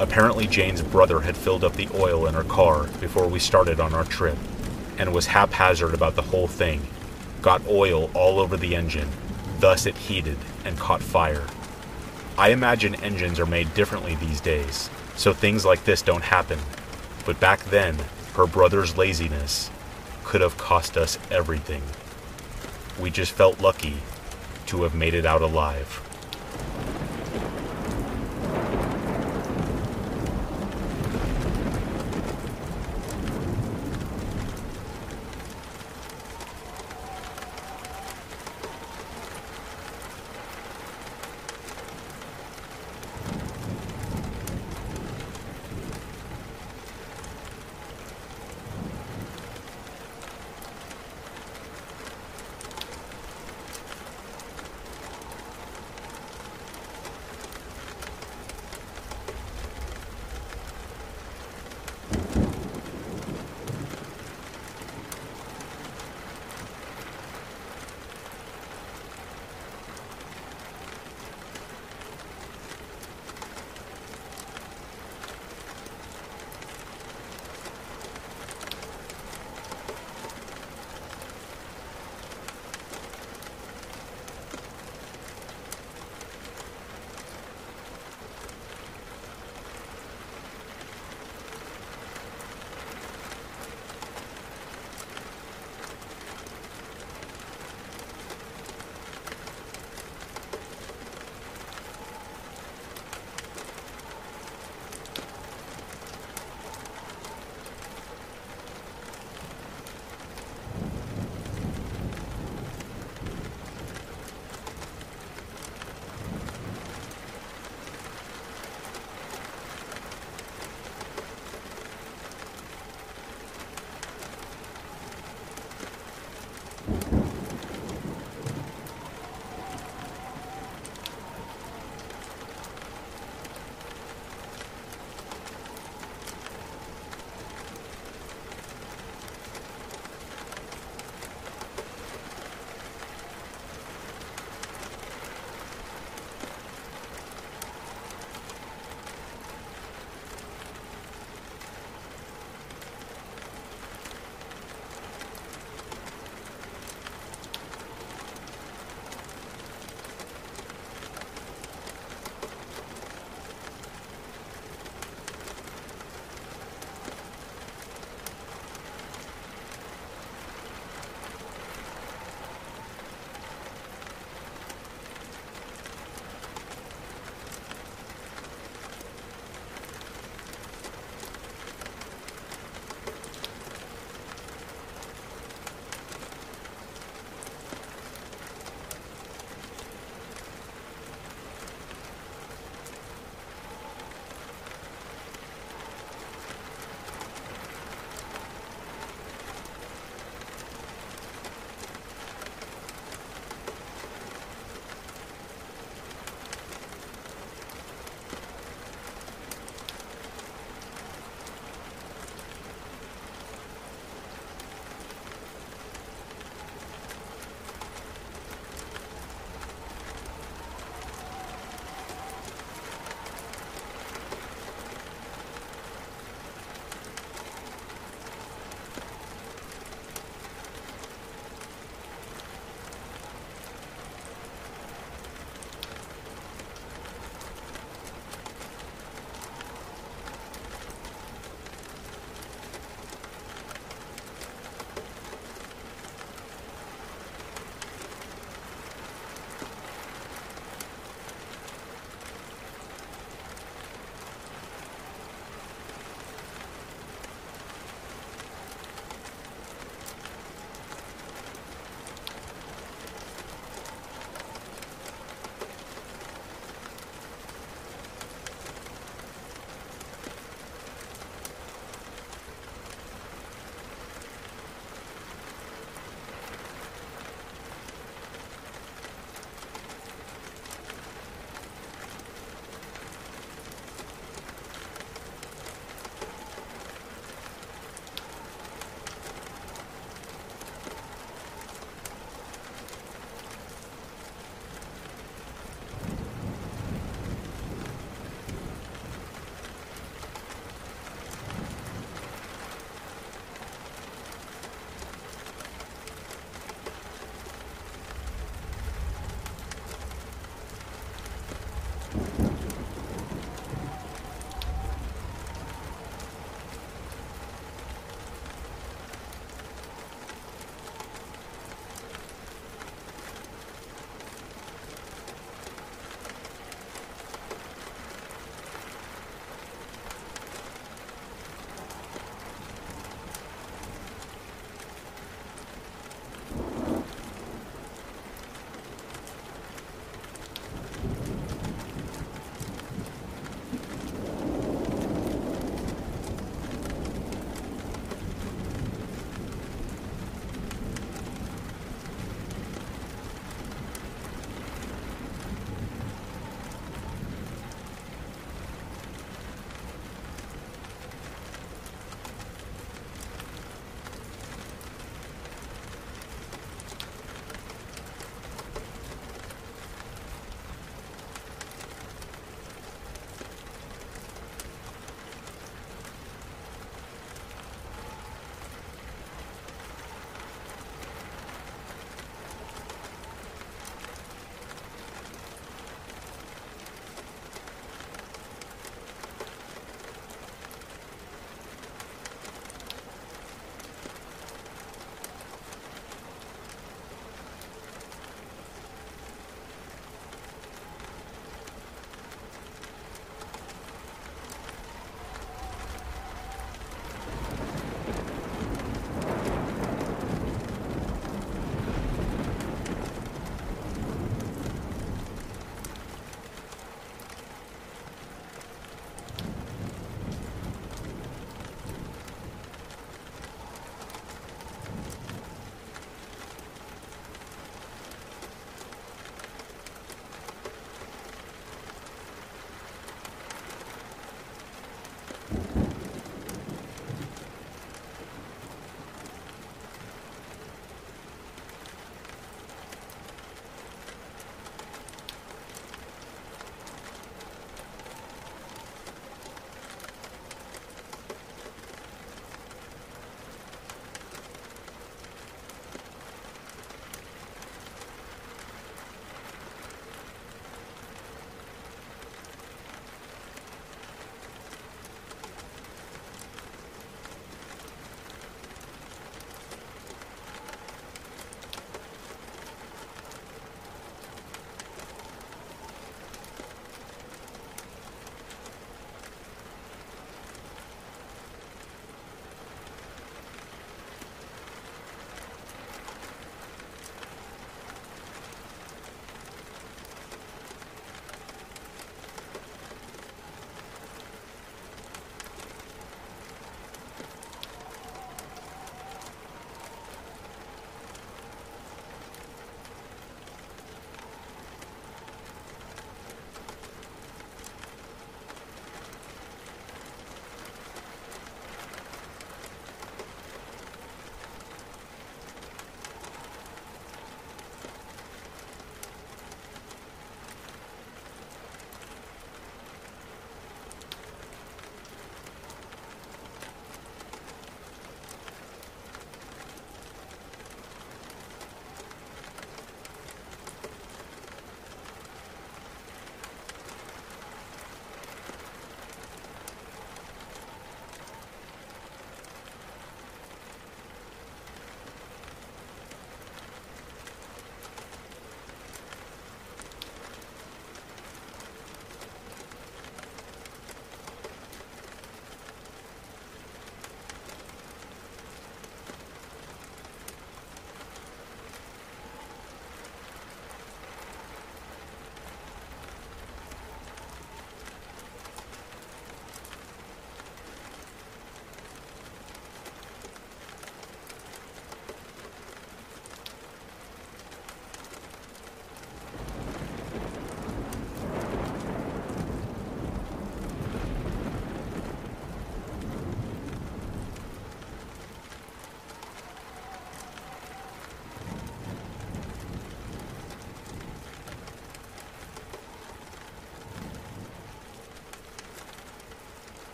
[0.00, 3.94] Apparently, Jane's brother had filled up the oil in her car before we started on
[3.94, 4.38] our trip,
[4.98, 6.86] and was haphazard about the whole thing.
[7.40, 9.08] Got oil all over the engine,
[9.60, 11.46] thus, it heated and caught fire.
[12.38, 16.58] I imagine engines are made differently these days, so things like this don't happen.
[17.26, 17.98] But back then,
[18.34, 19.70] her brother's laziness
[20.24, 21.82] could have cost us everything.
[23.00, 23.96] We just felt lucky
[24.66, 26.00] to have made it out alive.